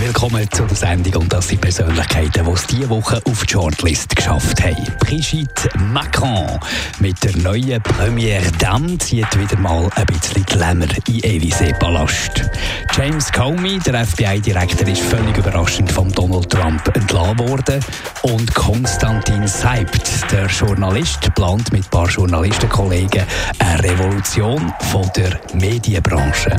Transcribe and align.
Willkommen 0.00 0.50
zu 0.50 0.64
der 0.64 0.76
Sendung 0.76 1.22
und 1.22 1.32
das 1.32 1.48
sind 1.48 1.60
Persönlichkeiten, 1.60 2.46
die 2.46 2.50
es 2.50 2.66
diese 2.66 2.88
Woche 2.88 3.20
auf 3.26 3.44
die 3.44 3.52
Shortlist 3.52 4.16
geschafft 4.16 4.62
haben. 4.62 4.86
Brigitte 4.98 5.68
Macron 5.92 6.58
mit 7.00 7.22
der 7.22 7.36
neuen 7.36 7.82
Première 7.82 8.50
Dame 8.58 8.96
zieht 8.96 9.38
wieder 9.38 9.58
mal 9.58 9.90
ein 9.96 10.06
bisschen 10.06 10.42
Glamour 10.46 10.88
in 11.06 11.20
Élysée-Palast. 11.20 12.48
James 12.96 13.30
Comey, 13.30 13.78
der 13.80 14.06
FBI-Direktor, 14.06 14.88
ist 14.88 15.02
völlig 15.02 15.36
überraschend 15.36 15.92
von 15.92 16.10
Donald 16.12 16.48
Trump 16.48 16.96
entlassen 16.96 17.38
worden. 17.38 17.84
Und 18.22 18.54
Konstantin 18.54 19.46
Seibt, 19.46 20.32
der 20.32 20.46
Journalist, 20.46 21.32
plant 21.34 21.70
mit 21.72 21.84
ein 21.84 21.90
paar 21.90 22.08
Journalistenkollegen 22.08 23.24
eine 23.58 23.82
Revolution 23.82 24.72
von 24.90 25.10
der 25.14 25.38
Medienbranche. 25.52 26.58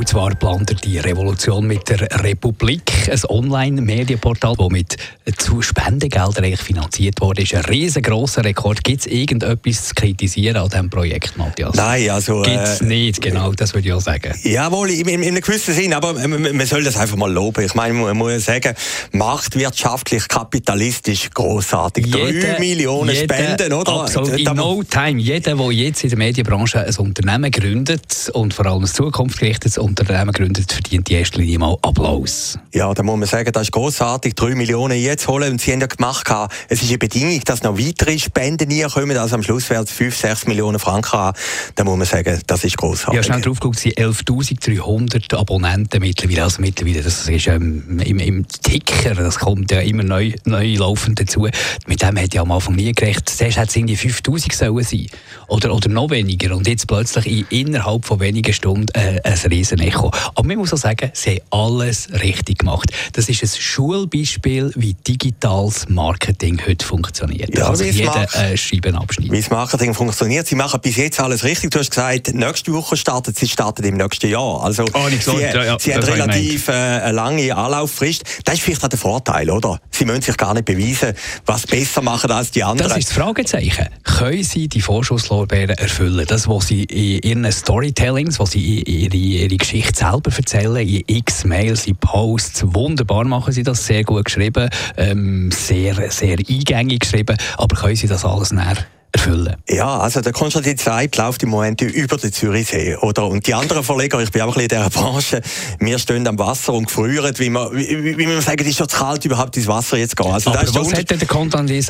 Und 0.00 0.08
zwar 0.08 0.34
plant 0.34 0.70
er 0.70 0.76
die 0.76 0.98
Revolution 0.98 1.66
mit 1.66 1.90
der 1.90 2.00
Republik, 2.24 2.90
ein 3.10 3.20
Online-Medienportal, 3.28 4.54
das 4.56 4.68
mit 4.70 4.96
zu 5.36 5.60
Spendengeldern 5.60 6.56
finanziert 6.56 7.20
wurde. 7.20 7.42
ist 7.42 7.54
ein 7.54 7.66
riesengroßer 7.66 8.42
Rekord. 8.42 8.82
Gibt 8.82 9.00
es 9.00 9.06
irgendetwas 9.06 9.88
zu 9.88 9.94
kritisieren 9.94 10.56
an 10.56 10.70
diesem 10.70 10.88
Projekt, 10.88 11.36
Matthias? 11.36 11.74
Nein, 11.74 12.08
also... 12.08 12.40
Gibt 12.40 12.56
es 12.56 12.80
äh, 12.80 12.84
nicht, 12.84 13.20
genau, 13.20 13.52
das 13.52 13.74
würde 13.74 13.88
ich 13.88 13.92
auch 13.92 14.00
sagen. 14.00 14.34
Jawohl, 14.42 14.88
in, 14.88 15.06
in, 15.06 15.22
in 15.22 15.28
einem 15.28 15.42
gewissen 15.42 15.74
Sinn, 15.74 15.92
aber 15.92 16.14
man 16.14 16.66
soll 16.66 16.82
das 16.82 16.96
einfach 16.96 17.18
mal 17.18 17.30
loben. 17.30 17.62
Ich 17.62 17.74
meine, 17.74 17.92
man 17.92 18.16
muss 18.16 18.46
sagen, 18.46 18.74
marktwirtschaftlich, 19.12 20.28
kapitalistisch 20.28 21.28
großartig. 21.28 22.10
Drei 22.10 22.56
Millionen 22.58 23.14
jeder, 23.14 23.34
Spenden, 23.34 23.74
oder? 23.74 24.00
Absolut, 24.04 24.38
in 24.38 24.44
no 24.44 24.82
time. 24.82 25.20
Jeder, 25.20 25.56
der 25.56 25.72
jetzt 25.72 26.04
in 26.04 26.08
der 26.08 26.18
Medienbranche 26.18 26.86
ein 26.86 26.96
Unternehmen 26.96 27.50
gründet 27.50 28.30
und 28.32 28.54
vor 28.54 28.64
allem 28.64 28.84
ein 28.84 28.86
zukunftsgerichtetes 28.88 29.76
Unternehmen 29.90 30.32
gründet, 30.32 30.72
verdient 30.72 31.10
in 31.10 31.16
erster 31.16 31.40
Linie 31.40 31.58
mal 31.58 31.76
Applaus. 31.82 32.58
Ja, 32.72 32.94
da 32.94 33.02
muss 33.02 33.18
man 33.18 33.26
sagen, 33.26 33.50
das 33.52 33.64
ist 33.64 33.72
großartig. 33.72 34.34
Drei 34.34 34.54
Millionen 34.54 34.98
jetzt 34.98 35.26
holen. 35.26 35.52
Und 35.52 35.60
sie 35.60 35.72
haben 35.72 35.80
ja 35.80 35.88
gemacht, 35.88 36.30
es 36.68 36.82
ist 36.82 36.88
eine 36.88 36.98
Bedingung, 36.98 37.40
dass 37.44 37.62
noch 37.62 37.76
weitere 37.76 38.18
Spenden 38.18 38.68
kommen. 38.88 39.16
Also 39.16 39.34
am 39.34 39.42
Schluss 39.42 39.68
werden 39.68 39.84
es 39.84 39.90
5, 39.90 40.16
6 40.16 40.46
Millionen 40.46 40.78
Franken 40.78 41.12
haben. 41.12 41.38
Da 41.74 41.84
muss 41.84 41.96
man 41.98 42.06
sagen, 42.06 42.40
das 42.46 42.64
ist 42.64 42.76
großartig. 42.76 43.16
Ja, 43.16 43.22
schnell 43.22 43.40
drauf 43.40 43.58
geguckt, 43.58 43.76
es 43.78 43.82
sind 43.82 43.98
11.300 43.98 45.36
Abonnenten 45.36 46.00
mittlerweile. 46.00 46.44
Also 46.44 46.60
mittlerweile, 46.60 47.02
das 47.02 47.28
ist 47.28 47.46
ähm, 47.48 48.00
im, 48.04 48.18
im 48.20 48.46
Ticker, 48.46 49.14
das 49.14 49.40
kommt 49.40 49.72
ja 49.72 49.80
immer 49.80 50.04
neu, 50.04 50.32
neu 50.44 50.76
laufend 50.76 51.20
dazu. 51.20 51.48
Mit 51.86 52.02
dem 52.02 52.16
hätte 52.16 52.36
ich 52.36 52.40
am 52.40 52.52
Anfang 52.52 52.76
nie 52.76 52.92
gerechnet. 52.92 53.28
Zuerst 53.28 53.56
hätte 53.56 53.68
es 53.68 53.76
irgendwie 53.76 53.96
5'000 53.96 54.54
sollen 54.54 54.84
sein. 54.84 55.06
Oder, 55.48 55.74
oder 55.74 55.88
noch 55.88 56.10
weniger. 56.10 56.56
Und 56.56 56.68
jetzt 56.68 56.86
plötzlich 56.86 57.26
in, 57.50 57.66
innerhalb 57.66 58.04
von 58.04 58.20
wenigen 58.20 58.52
Stunden 58.52 58.86
äh, 58.94 59.20
ein 59.24 59.38
riesen 59.50 59.79
Echo. 59.80 60.10
Aber 60.34 60.46
man 60.46 60.58
muss 60.58 60.72
auch 60.72 60.78
sagen, 60.78 61.10
sie 61.12 61.30
haben 61.30 61.40
alles 61.50 62.08
richtig 62.22 62.58
gemacht. 62.58 62.90
Das 63.12 63.28
ist 63.28 63.42
ein 63.42 63.48
Schulbeispiel, 63.48 64.72
wie 64.76 64.94
digitales 64.94 65.88
Marketing 65.88 66.60
heute 66.66 66.84
funktioniert. 66.84 67.56
Ja, 67.56 67.68
also 67.68 67.84
jeder 67.84 68.28
äh, 68.34 68.56
Schreiben 68.56 68.96
abschneidet. 68.96 69.32
Wie 69.32 69.40
das 69.40 69.50
Marketing 69.50 69.94
funktioniert. 69.94 70.46
Sie 70.46 70.54
machen 70.54 70.80
bis 70.80 70.96
jetzt 70.96 71.20
alles 71.20 71.44
richtig. 71.44 71.70
Du 71.70 71.78
hast 71.78 71.90
gesagt, 71.90 72.32
nächste 72.34 72.72
Woche 72.72 72.96
startet 72.96 73.36
sie 73.36 73.48
startet 73.48 73.86
im 73.86 73.96
nächsten 73.96 74.30
Jahr. 74.30 74.62
Also 74.62 74.84
oh, 74.92 75.08
sie, 75.08 75.16
so, 75.16 75.38
ja, 75.38 75.64
ja, 75.64 75.78
sie 75.78 75.94
haben 75.94 76.04
relativ 76.04 76.68
äh, 76.68 76.72
eine 76.72 77.12
lange 77.12 77.56
Anlauffrist. 77.56 78.22
Das 78.44 78.54
ist 78.54 78.60
vielleicht 78.62 78.84
auch 78.84 78.88
der 78.88 78.98
Vorteil, 78.98 79.50
oder? 79.50 79.80
Sie 79.90 80.04
müssen 80.04 80.22
sich 80.22 80.36
gar 80.36 80.54
nicht 80.54 80.66
beweisen, 80.66 81.14
was 81.46 81.66
besser 81.66 82.02
machen 82.02 82.30
als 82.30 82.50
die 82.50 82.62
anderen. 82.62 82.88
Das 82.88 82.98
ist 82.98 83.08
das 83.08 83.16
Fragezeichen. 83.16 83.88
Können 84.04 84.44
Sie 84.44 84.68
die 84.68 84.80
Vorschusslorbeeren 84.80 85.76
erfüllen? 85.76 86.24
Das, 86.26 86.48
was 86.48 86.68
Sie 86.68 86.84
in 86.84 87.22
Ihren 87.22 87.52
Storytellings, 87.52 88.38
was 88.38 88.52
Sie 88.52 88.80
in 88.80 89.12
ihre, 89.12 89.16
ihre 89.16 89.56
Geschichte 89.70 90.00
selber 90.00 90.32
erzählen, 90.36 90.88
in 90.88 91.04
x 91.06 91.44
Mails, 91.44 91.86
in 91.86 91.94
Posts, 91.94 92.74
wunderbar 92.74 93.24
machen 93.24 93.52
Sie 93.52 93.62
das, 93.62 93.86
sehr 93.86 94.02
gut 94.02 94.24
geschrieben, 94.24 94.68
ähm, 94.96 95.52
sehr, 95.52 96.10
sehr 96.10 96.38
eingängig 96.38 96.98
geschrieben, 96.98 97.36
aber 97.56 97.76
können 97.76 97.94
Sie 97.94 98.08
das 98.08 98.24
alles 98.24 98.50
näher 98.50 98.78
erfüllen? 99.12 99.54
Ja, 99.68 99.98
also 99.98 100.22
der 100.22 100.32
Konstantin 100.32 100.76
Zeit 100.76 101.16
läuft 101.16 101.44
im 101.44 101.50
Moment 101.50 101.82
über 101.82 102.16
den 102.16 102.32
Zürichsee, 102.32 102.96
oder? 102.96 103.28
Und 103.28 103.46
die 103.46 103.54
anderen 103.54 103.84
Verleger, 103.84 104.20
ich 104.20 104.32
bin 104.32 104.42
auch 104.42 104.56
ein 104.56 104.66
bisschen 104.66 104.82
in 104.82 104.90
dieser 104.90 105.02
Branche, 105.02 105.40
wir 105.78 105.98
stehen 106.00 106.26
am 106.26 106.38
Wasser 106.40 106.72
und 106.72 106.86
gefrieren, 106.86 107.32
wie 107.38 107.50
man, 107.50 107.72
wie, 107.72 108.18
wie 108.18 108.26
man 108.26 108.40
sagen, 108.40 108.62
es 108.62 108.70
ist 108.70 108.78
schon 108.78 108.88
zu 108.88 108.98
kalt, 108.98 109.24
überhaupt 109.24 109.56
ins 109.56 109.68
Wasser 109.68 109.98
jetzt 109.98 110.16
gehen. 110.16 110.32
Also, 110.32 110.50
Aber 110.50 110.62
was 110.62 110.92
hat 110.92 111.08
denn 111.08 111.20
der 111.20 111.28
Konstantin 111.28 111.80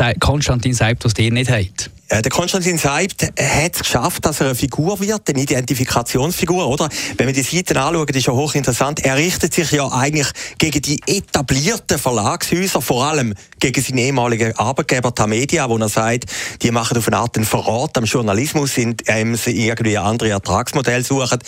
Seib, 0.74 0.98
was 1.02 1.14
ihr 1.16 1.32
nicht 1.32 1.50
habt? 1.50 1.90
Äh, 2.10 2.22
der 2.22 2.30
Konstantin 2.32 2.76
Seibt 2.76 3.22
hat 3.22 3.74
es 3.74 3.78
geschafft, 3.78 4.26
dass 4.26 4.40
er 4.40 4.46
eine 4.46 4.54
Figur 4.56 4.98
wird, 4.98 5.28
eine 5.28 5.42
Identifikationsfigur, 5.42 6.66
oder? 6.66 6.88
Wenn 7.16 7.26
man 7.26 7.34
die 7.34 7.42
Seiten 7.42 7.76
anschaut, 7.76 8.10
ist 8.10 8.26
ja 8.26 8.32
hochinteressant. 8.32 9.04
Er 9.04 9.16
richtet 9.16 9.54
sich 9.54 9.70
ja 9.70 9.86
eigentlich 9.92 10.26
gegen 10.58 10.82
die 10.82 11.00
etablierten 11.06 11.98
Verlagshäuser, 11.98 12.82
vor 12.82 13.04
allem 13.04 13.34
gegen 13.60 13.80
seinen 13.80 13.98
ehemaligen 13.98 14.56
Arbeitgeber 14.56 15.14
Tamedia, 15.14 15.70
wo 15.70 15.78
er 15.78 15.88
sagt, 15.88 16.24
die 16.62 16.72
machen 16.72 16.98
auf 16.98 17.06
eine 17.06 17.16
Art 17.16 17.36
einen 17.36 17.46
Verrat 17.46 17.96
am 17.96 18.04
Journalismus, 18.04 18.76
indem 18.76 19.36
sie 19.36 19.68
irgendwie 19.68 19.96
andere 19.96 20.30
Ertragsmodelle 20.30 21.04
suchen. 21.04 21.38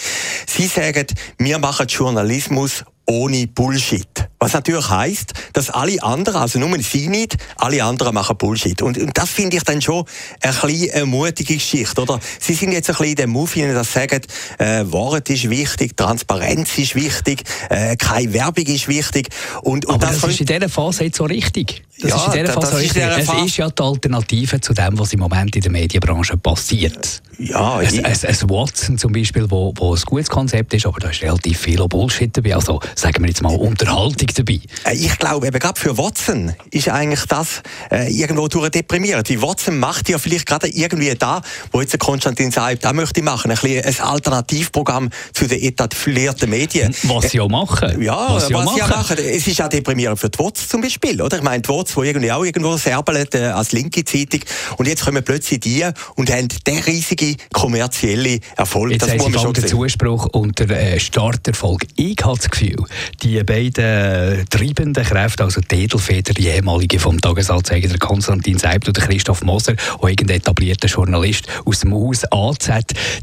Sie 0.47 0.69
sagen, 0.69 1.09
wir 1.39 1.59
machen 1.59 1.89
Journalismus 1.89 2.85
ohne 3.07 3.47
Bullshit. 3.47 4.07
Was 4.39 4.55
natürlich 4.55 4.89
heisst, 4.89 5.35
dass 5.53 5.71
alle 5.71 6.03
anderen, 6.03 6.41
also 6.41 6.59
nur 6.59 6.77
sie 6.81 7.09
nicht, 7.09 7.37
alle 7.57 7.85
anderen 7.85 8.15
machen 8.15 8.37
Bullshit. 8.37 8.83
Und, 8.83 8.99
und 8.99 9.17
das 9.17 9.31
finde 9.31 9.57
ich 9.57 9.63
dann 9.63 9.81
schon 9.81 10.05
ein 10.41 10.53
bisschen 10.53 10.91
eine 10.93 11.07
mutige 11.07 11.55
Geschichte, 11.55 12.03
oder? 12.03 12.19
Sie 12.41 12.55
sind 12.55 12.73
jetzt 12.73 12.91
ein 12.91 12.97
bisschen 12.97 13.11
in 13.11 13.17
dem 13.17 13.31
Move, 13.31 13.73
dass 13.73 13.93
sie 13.93 13.93
sagen, 13.93 14.21
äh, 14.59 14.85
Wahrheit 14.87 15.31
ist 15.31 15.49
wichtig, 15.49 15.97
Transparenz 15.97 16.77
ist 16.79 16.95
wichtig, 16.95 17.43
äh, 17.71 17.97
keine 17.97 18.33
Werbung 18.33 18.67
ist 18.67 18.89
wichtig. 18.89 19.29
Und, 19.63 19.87
und 19.87 19.95
Aber 19.95 20.07
das, 20.07 20.21
das 20.21 20.31
ist 20.31 20.41
in 20.41 20.47
dieser 20.47 20.69
Phase 20.69 21.05
jetzt 21.05 21.19
so 21.19 21.25
richtig. 21.25 21.85
Das 22.03 22.11
ja, 22.11 22.17
ist 22.17 22.27
in 22.35 22.41
dieser 22.41 22.53
Phase 22.53 22.73
so 22.73 22.77
richtig. 22.77 23.03
Es 23.03 23.29
ist 23.47 23.57
ja 23.57 23.71
die 23.71 23.83
Alternative 23.83 24.61
zu 24.61 24.75
dem, 24.75 24.99
was 24.99 25.13
im 25.13 25.21
Moment 25.21 25.55
in 25.55 25.63
der 25.63 25.71
Medienbranche 25.71 26.37
passiert. 26.37 27.23
Ja, 27.39 27.77
ein, 27.77 28.05
ein, 28.05 28.05
ein 28.05 28.51
Watson 28.51 28.99
zum 28.99 29.13
Beispiel, 29.13 29.51
wo, 29.51 29.73
wo 29.77 29.95
ein 29.95 30.03
gutes 30.05 30.29
Konzept 30.29 30.75
ist, 30.75 30.87
aber 30.87 31.01
da 31.01 31.09
ist 31.09 31.23
relativ 31.23 31.59
viel 31.59 31.85
Bullshit 31.89 32.37
dabei. 32.37 32.55
Also 32.55 32.81
sagen 32.95 33.23
wir 33.23 33.29
jetzt 33.29 33.43
mal 33.43 33.55
Unterhaltung 33.55 34.29
dabei. 34.35 34.61
Äh, 34.85 34.95
ich 34.95 35.19
glaube 35.19 35.47
eben 35.47 35.59
gerade 35.59 35.81
für 35.81 35.97
Watson 35.97 36.55
ist 36.71 36.89
eigentlich 36.89 37.25
das 37.27 37.63
äh, 37.91 38.13
irgendwo 38.13 38.49
durch 38.49 38.71
deprimierend. 38.71 39.29
Wie 39.29 39.41
Watson 39.41 39.79
macht 39.79 40.09
ja 40.09 40.19
vielleicht 40.19 40.47
gerade 40.47 40.69
irgendwie 40.69 41.15
da, 41.15 41.43
wo 41.73 41.81
jetzt 41.81 41.99
Konstantin 41.99 42.51
sagt, 42.51 42.85
da 42.85 42.93
möchte 42.93 43.21
ich 43.21 43.25
machen, 43.25 43.51
ein, 43.51 43.57
bisschen 43.57 43.85
ein 43.85 44.09
Alternativprogramm 44.09 45.11
zu 45.33 45.47
den 45.47 45.63
etablierten 45.63 46.51
Medien. 46.51 46.95
Was 47.05 47.31
sie 47.31 47.41
auch 47.41 47.49
machen. 47.49 48.01
Ja, 48.03 48.35
was 48.35 48.49
sie, 48.49 48.55
was 48.55 48.67
auch, 48.67 48.77
machen. 48.77 48.91
machen. 48.91 49.17
Es 49.19 49.47
ist 49.47 49.61
auch 49.61 49.69
deprimierend 49.69 50.19
für 50.19 50.29
die 50.29 50.39
Watson 50.39 50.69
zum 50.69 50.81
Beispiel, 50.81 51.21
oder? 51.21 51.39
Ich 51.39 51.43
meine, 51.43 51.63
die 51.63 51.69
Watson, 51.69 51.92
die 51.95 52.01
irgendwie 52.01 52.33
auch 52.33 52.45
irgendwo 52.45 52.77
serbeln 52.77 53.27
äh, 53.35 53.39
als 53.39 53.73
linke 53.73 54.05
Zeitung 54.05 54.41
und 54.79 54.89
jetzt 54.89 55.05
kommen 55.05 55.23
plötzlich 55.23 55.61
die 55.61 55.85
und 56.17 56.31
haben 56.31 56.49
den 56.67 56.79
riesigen 56.79 57.37
kommerziellen 57.53 58.41
Erfolg. 58.57 58.93
Jetzt 58.93 59.03
das 59.03 59.17
muss 59.17 59.31
man 59.31 59.41
schon 59.41 59.53
den 59.53 59.67
Zuspruch 59.67 60.27
und 60.27 60.59
der 60.59 60.71
äh, 60.71 61.01
Starterfolg. 61.01 61.87
Ich 61.97 62.17
habe 62.23 62.37
das 62.37 62.51
Gefühl, 62.51 62.85
die 63.23 63.43
beiden 63.43 64.49
treibenden 64.49 65.05
Kräfte, 65.05 65.45
also 65.45 65.61
die 65.61 65.85
Edelfeder, 65.85 66.35
die 66.35 66.49
ehemalige 66.49 66.99
vom 66.99 67.21
Tagesanzeiger, 67.21 67.89
der 67.89 67.99
Konstantin 67.99 68.59
Seibt 68.59 68.89
und 68.89 68.97
der 68.97 69.05
Christoph 69.05 69.43
Moser, 69.43 69.75
auch 69.99 70.09
irgendein 70.09 70.39
etablierter 70.39 70.89
Journalist 70.89 71.47
aus 71.65 71.81
dem 71.81 71.95
Haus 71.95 72.25
AZ, 72.31 72.69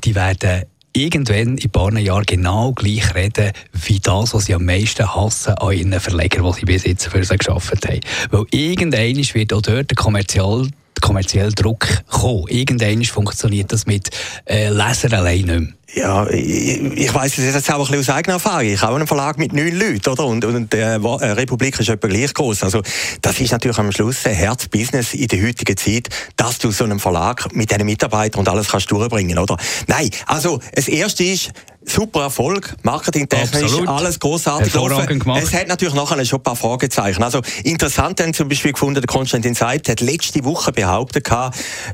die 0.03 0.15
werden 0.15 0.65
irgendwann 0.93 1.57
in 1.57 1.63
ein 1.63 1.69
paar 1.69 1.97
Jahren 1.97 2.25
genau 2.25 2.71
gleich 2.73 3.13
reden, 3.15 3.51
wie 3.73 3.99
das, 3.99 4.33
was 4.33 4.45
sie 4.45 4.55
am 4.55 4.65
meisten 4.65 5.15
hassen 5.15 5.53
an 5.55 5.73
ihren 5.73 5.99
Verlegern, 5.99 6.45
die 6.45 6.59
sie 6.59 6.65
bis 6.65 6.83
jetzt 6.85 7.07
für 7.07 7.23
sie 7.23 7.37
geschaffen 7.37 7.79
haben. 7.85 7.99
Weil 8.31 8.45
irgendwann 8.51 9.15
wird 9.15 9.53
auch 9.53 9.61
dort 9.61 9.91
der 9.91 9.95
kommerzielle 9.95 10.69
kommerzielle 11.01 11.51
Druck 11.51 11.87
kommen. 12.09 12.45
Irgendwann 12.49 13.03
funktioniert 13.05 13.71
das 13.71 13.85
mit 13.85 14.09
äh, 14.45 14.69
Lesern 14.69 15.13
allein 15.13 15.45
nicht 15.45 15.47
mehr. 15.47 15.73
Ja, 15.95 16.27
ich, 16.29 16.79
ich 16.79 17.13
weiss 17.13 17.37
es 17.37 17.53
jetzt 17.53 17.71
auch 17.71 17.75
ein 17.75 17.79
bisschen 17.79 17.99
aus 17.99 18.09
eigener 18.09 18.35
Erfahrung. 18.35 18.67
Ich 18.67 18.81
habe 18.81 18.95
einen 18.95 19.07
Verlag 19.07 19.39
mit 19.39 19.53
neun 19.53 19.77
Leuten, 19.77 20.07
oder? 20.09 20.25
Und, 20.25 20.45
und 20.45 20.73
äh, 20.73 20.99
die 20.99 21.05
Republik 21.05 21.79
ist 21.79 21.89
etwa 21.89 22.07
gleich 22.07 22.33
groß. 22.33 22.63
Also, 22.63 22.81
das 23.21 23.39
ist 23.39 23.51
natürlich 23.51 23.77
am 23.79 23.91
Schluss 23.91 24.25
ein 24.25 24.35
Herzbusiness 24.35 25.13
in 25.15 25.27
der 25.27 25.41
heutigen 25.41 25.75
Zeit, 25.75 26.09
dass 26.35 26.59
du 26.59 26.69
so 26.71 26.83
einen 26.83 26.99
Verlag 26.99 27.53
mit 27.55 27.71
diesen 27.71 27.85
Mitarbeitern 27.85 28.41
und 28.41 28.49
alles 28.49 28.69
kannst 28.69 28.91
durchbringen, 28.91 29.39
oder? 29.39 29.57
Nein, 29.87 30.09
also, 30.27 30.59
das 30.75 30.87
erste 30.87 31.23
ist, 31.23 31.51
super 31.85 32.23
Erfolg, 32.23 32.75
marketingtechnisch, 32.83 33.71
alles 33.87 34.19
großartig 34.19 34.73
Hervorragend 34.73 35.23
gemacht. 35.23 35.41
Es 35.43 35.53
hat 35.53 35.67
natürlich 35.67 35.95
nachher 35.95 36.23
schon 36.25 36.39
ein 36.39 36.43
paar 36.43 36.55
Fragezeichen. 36.55 37.23
Also 37.23 37.41
interessant 37.63 38.21
haben 38.21 38.33
zum 38.33 38.49
Beispiel 38.49 38.73
gefunden, 38.73 39.01
der 39.01 39.07
Konstantin 39.07 39.55
Seibt 39.55 39.89
hat 39.89 40.01
letzte 40.01 40.43
Woche 40.43 40.71
behauptet, 40.71 41.29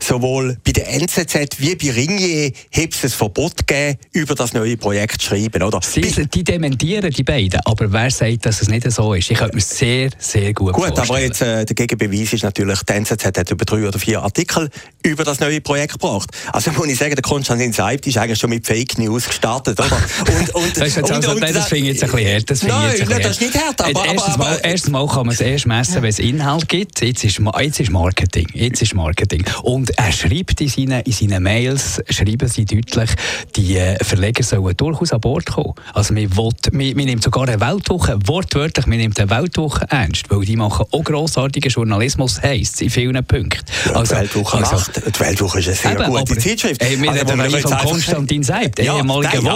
sowohl 0.02 0.58
bei 0.66 0.72
der 0.72 0.92
NZZ 0.94 1.60
wie 1.60 1.76
bei 1.76 1.92
Ringier 1.92 2.52
hätte 2.72 2.98
es 2.98 3.04
ein 3.04 3.10
Verbot 3.10 3.68
gegeben, 3.68 3.85
über 4.14 4.36
das 4.36 4.54
neue 4.54 4.78
Projekt 4.78 5.22
schreiben, 5.22 5.64
oder? 5.64 5.80
Sie, 5.82 6.02
die 6.02 6.44
dementieren 6.44 7.12
die 7.12 7.24
beiden, 7.24 7.60
aber 7.66 7.92
wer 7.92 8.10
sagt, 8.10 8.46
dass 8.46 8.62
es 8.62 8.70
nicht 8.70 8.90
so 8.92 9.14
ist? 9.14 9.32
Ich 9.32 9.38
könnte 9.38 9.56
mir 9.56 9.62
sehr, 9.62 10.10
sehr 10.18 10.54
gut, 10.54 10.74
Gut, 10.74 10.86
vorstellen. 10.86 11.10
aber 11.10 11.20
jetzt 11.20 11.42
äh, 11.42 11.66
der 11.66 11.76
Gegenbeweis 11.76 12.34
ist 12.34 12.44
natürlich, 12.44 12.82
die 12.84 12.94
NZZ 12.94 13.26
hat 13.26 13.52
über 13.52 13.66
drei 13.66 13.88
oder 13.88 14.00
vier 14.00 14.22
Artikel 14.22 14.70
über 15.04 15.24
das 15.24 15.40
neue 15.40 15.62
Projekt 15.62 15.94
gebracht. 15.94 16.30
Also 16.52 16.72
muss 16.72 16.88
ich 16.88 16.98
sagen, 16.98 17.16
der 17.16 17.22
Konstantin 17.22 17.74
Seibt 17.74 18.08
ist 18.08 18.18
eigentlich 18.18 18.40
schon 18.40 18.50
mit 18.50 18.66
Fake 18.66 18.98
News 18.98 19.28
gestartet, 19.28 19.80
oder? 19.80 19.96
Und, 20.20 20.56
und, 20.56 20.78
das, 20.78 20.98
also, 20.98 21.32
und, 21.32 21.42
das 21.42 21.68
finde 21.68 21.90
ich 21.90 21.94
jetzt 21.94 22.04
ein 22.04 22.12
bisschen 22.12 22.34
hart. 22.34 22.50
Das 22.50 22.64
nein, 22.64 22.92
jetzt 22.98 23.10
nein, 23.10 23.22
das 23.22 23.32
ist 23.32 23.42
nicht 23.42 23.56
hart. 23.56 23.82
Aber, 23.82 24.06
erstens, 24.06 24.34
aber, 24.34 24.44
mal, 24.44 24.60
erstens 24.64 24.92
mal 24.92 25.08
kann 25.08 25.26
man 25.26 25.36
es 25.36 25.42
erst 25.42 25.68
messen, 25.68 26.02
wenn 26.02 26.10
es 26.10 26.20
Inhalt 26.20 26.68
gibt. 26.68 27.02
Jetzt 27.02 27.24
ist, 27.24 27.40
jetzt 27.60 27.80
ist 27.80 27.92
Marketing. 27.92 28.48
Jetzt 28.54 28.82
ist 28.82 28.96
Marketing. 28.96 29.46
Und 29.64 29.92
er 29.98 30.12
schreibt 30.12 30.62
in 30.62 30.68
seinen, 30.68 31.02
in 31.02 31.12
seinen 31.12 31.44
Mails, 31.44 32.02
schreiben 32.10 32.48
sie 32.48 32.66
deutlich, 32.66 33.10
die 33.56 33.75
äh, 33.76 34.04
Verleger 34.04 34.44
sollen 34.44 34.76
durchaus 34.78 35.12
an 35.12 35.22
Bord 35.22 35.46
kommen. 35.46 35.74
Also 35.94 36.16
wir, 36.16 36.36
will, 36.36 36.52
nehmen 36.72 37.22
sogar 37.22 37.48
eine 37.48 37.60
Weltwoche, 37.60 38.18
wortwörtlich, 38.26 38.88
wir 38.88 38.98
nehmen 38.98 39.14
eine 39.18 39.30
Weltwoche 39.30 39.86
ernst, 39.90 40.30
weil 40.30 40.42
die 40.42 40.56
machen 40.56 40.86
auch 40.92 41.04
grossartigen 41.04 41.72
Journalismus, 41.72 42.42
heisst 42.42 42.82
in 42.82 42.90
vielen 42.90 43.24
Punkten. 43.26 43.64
Ja, 43.86 43.94
also, 43.94 44.16
die 44.16 44.22
Weltwoche 44.22 44.58
also, 44.58 44.76
macht, 44.76 44.96
die 44.96 45.20
Weltwoche 45.20 45.60
ist 45.60 45.68
eine 45.68 45.76
sehr 45.76 46.08
eben, 46.08 46.14
gute 46.14 46.38
Zeitschrift. 46.38 46.82
Ey, 46.82 47.02
wir 47.02 47.12
also, 47.12 47.26
reden 47.26 47.42
also, 47.42 47.68
von 47.68 47.78
Konstantin 47.78 48.44
Seibt, 48.44 48.80
ja, 48.80 48.98
ehemaliger 48.98 49.34
also, 49.38 49.50